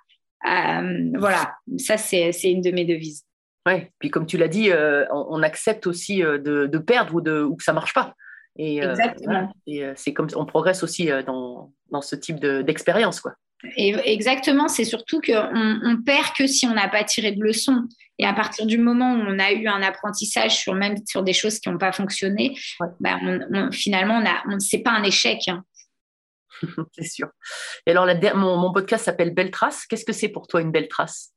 [0.44, 0.82] à,
[1.16, 1.56] voilà.
[1.78, 3.24] Ça, c'est une de mes devises.
[3.66, 3.92] Ouais.
[4.00, 7.42] Puis comme tu l'as dit, euh, on, on, accepte aussi de, de perdre ou, de,
[7.42, 8.14] ou que ça marche pas.
[8.58, 9.52] Et, Exactement.
[9.66, 13.34] et c'est comme on progresse aussi dans, dans ce type d'expérience, quoi.
[13.78, 17.84] Et exactement, c'est surtout qu'on on perd que si on n'a pas tiré de leçons.
[18.20, 21.34] Et à partir du moment où on a eu un apprentissage sur même sur des
[21.34, 22.88] choses qui n'ont pas fonctionné, ouais.
[23.00, 25.40] bah on, on, finalement, on c'est pas un échec.
[25.48, 25.64] Hein.
[26.92, 27.30] c'est sûr.
[27.86, 29.86] Et alors, la, mon, mon podcast s'appelle Belle Trace.
[29.88, 31.32] Qu'est-ce que c'est pour toi une belle trace?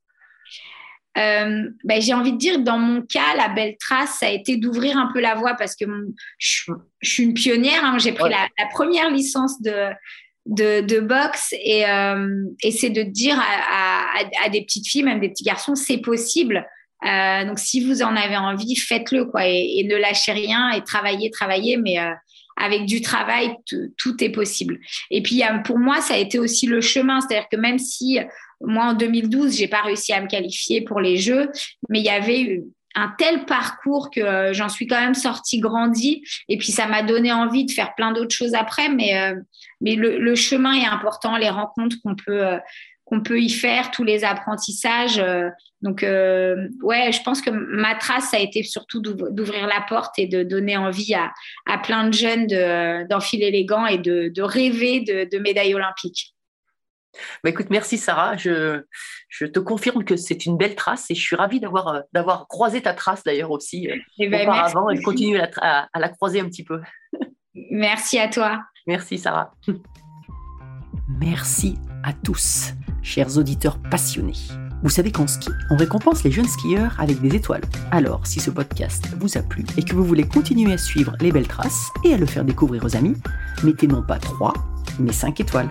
[1.17, 4.59] Euh, ben, j'ai envie de dire, dans mon cas, la belle trace, ça a été
[4.59, 5.87] d'ouvrir un peu la voie parce que
[6.39, 7.83] je, je, suis une pionnière.
[7.85, 8.31] Hein, j'ai pris ouais.
[8.31, 9.91] la, la, première licence de,
[10.47, 15.03] de, de boxe et, euh, et c'est de dire à, à, à, des petites filles,
[15.03, 16.67] même des petits garçons, c'est possible.
[17.05, 21.31] Euh, donc si vous en avez envie, faites-le quoi et, ne lâchez rien et travaillez,
[21.31, 22.13] travaillez, mais euh,
[22.57, 23.55] avec du travail,
[23.99, 24.79] tout est possible.
[25.11, 28.19] Et puis pour moi, ça a été aussi le chemin, c'est-à-dire que même si
[28.63, 31.51] moi en 2012, j'ai pas réussi à me qualifier pour les Jeux,
[31.91, 32.63] mais il y avait
[32.97, 37.03] un tel parcours que euh, j'en suis quand même sortie grandie et puis ça m'a
[37.03, 39.35] donné envie de faire plein d'autres choses après mais euh,
[39.81, 45.23] le, chemin est important les rencontres qu'on peut euh, y faire, tous les apprentissages.
[45.83, 50.43] Donc, ouais, je pense que ma trace, a été surtout d'ouvrir la porte et de
[50.43, 52.47] donner envie à, plein de jeunes
[53.09, 56.36] d'enfiler les gants et de, de rêver de, de médailles olympiques.
[57.43, 58.37] Bah écoute, merci Sarah.
[58.37, 58.83] Je,
[59.29, 62.49] je te confirme que c'est une belle trace et je suis ravie d'avoir, euh, d'avoir
[62.49, 66.41] croisé ta trace d'ailleurs aussi euh, eh ben, auparavant et continuer à, à, la croiser
[66.41, 66.81] un petit peu.
[67.71, 68.63] Merci à toi.
[68.87, 69.53] Merci Sarah.
[71.21, 74.35] Merci à tous, chers auditeurs passionnés.
[74.83, 77.63] Vous savez qu'en ski, on récompense les jeunes skieurs avec des étoiles.
[77.91, 81.33] Alors, si ce podcast vous a plu et que vous voulez continuer à suivre les
[81.33, 83.17] belles traces et à le faire découvrir aux amis,
[83.65, 84.53] mettez non pas 3,
[85.01, 85.71] mais 5 étoiles.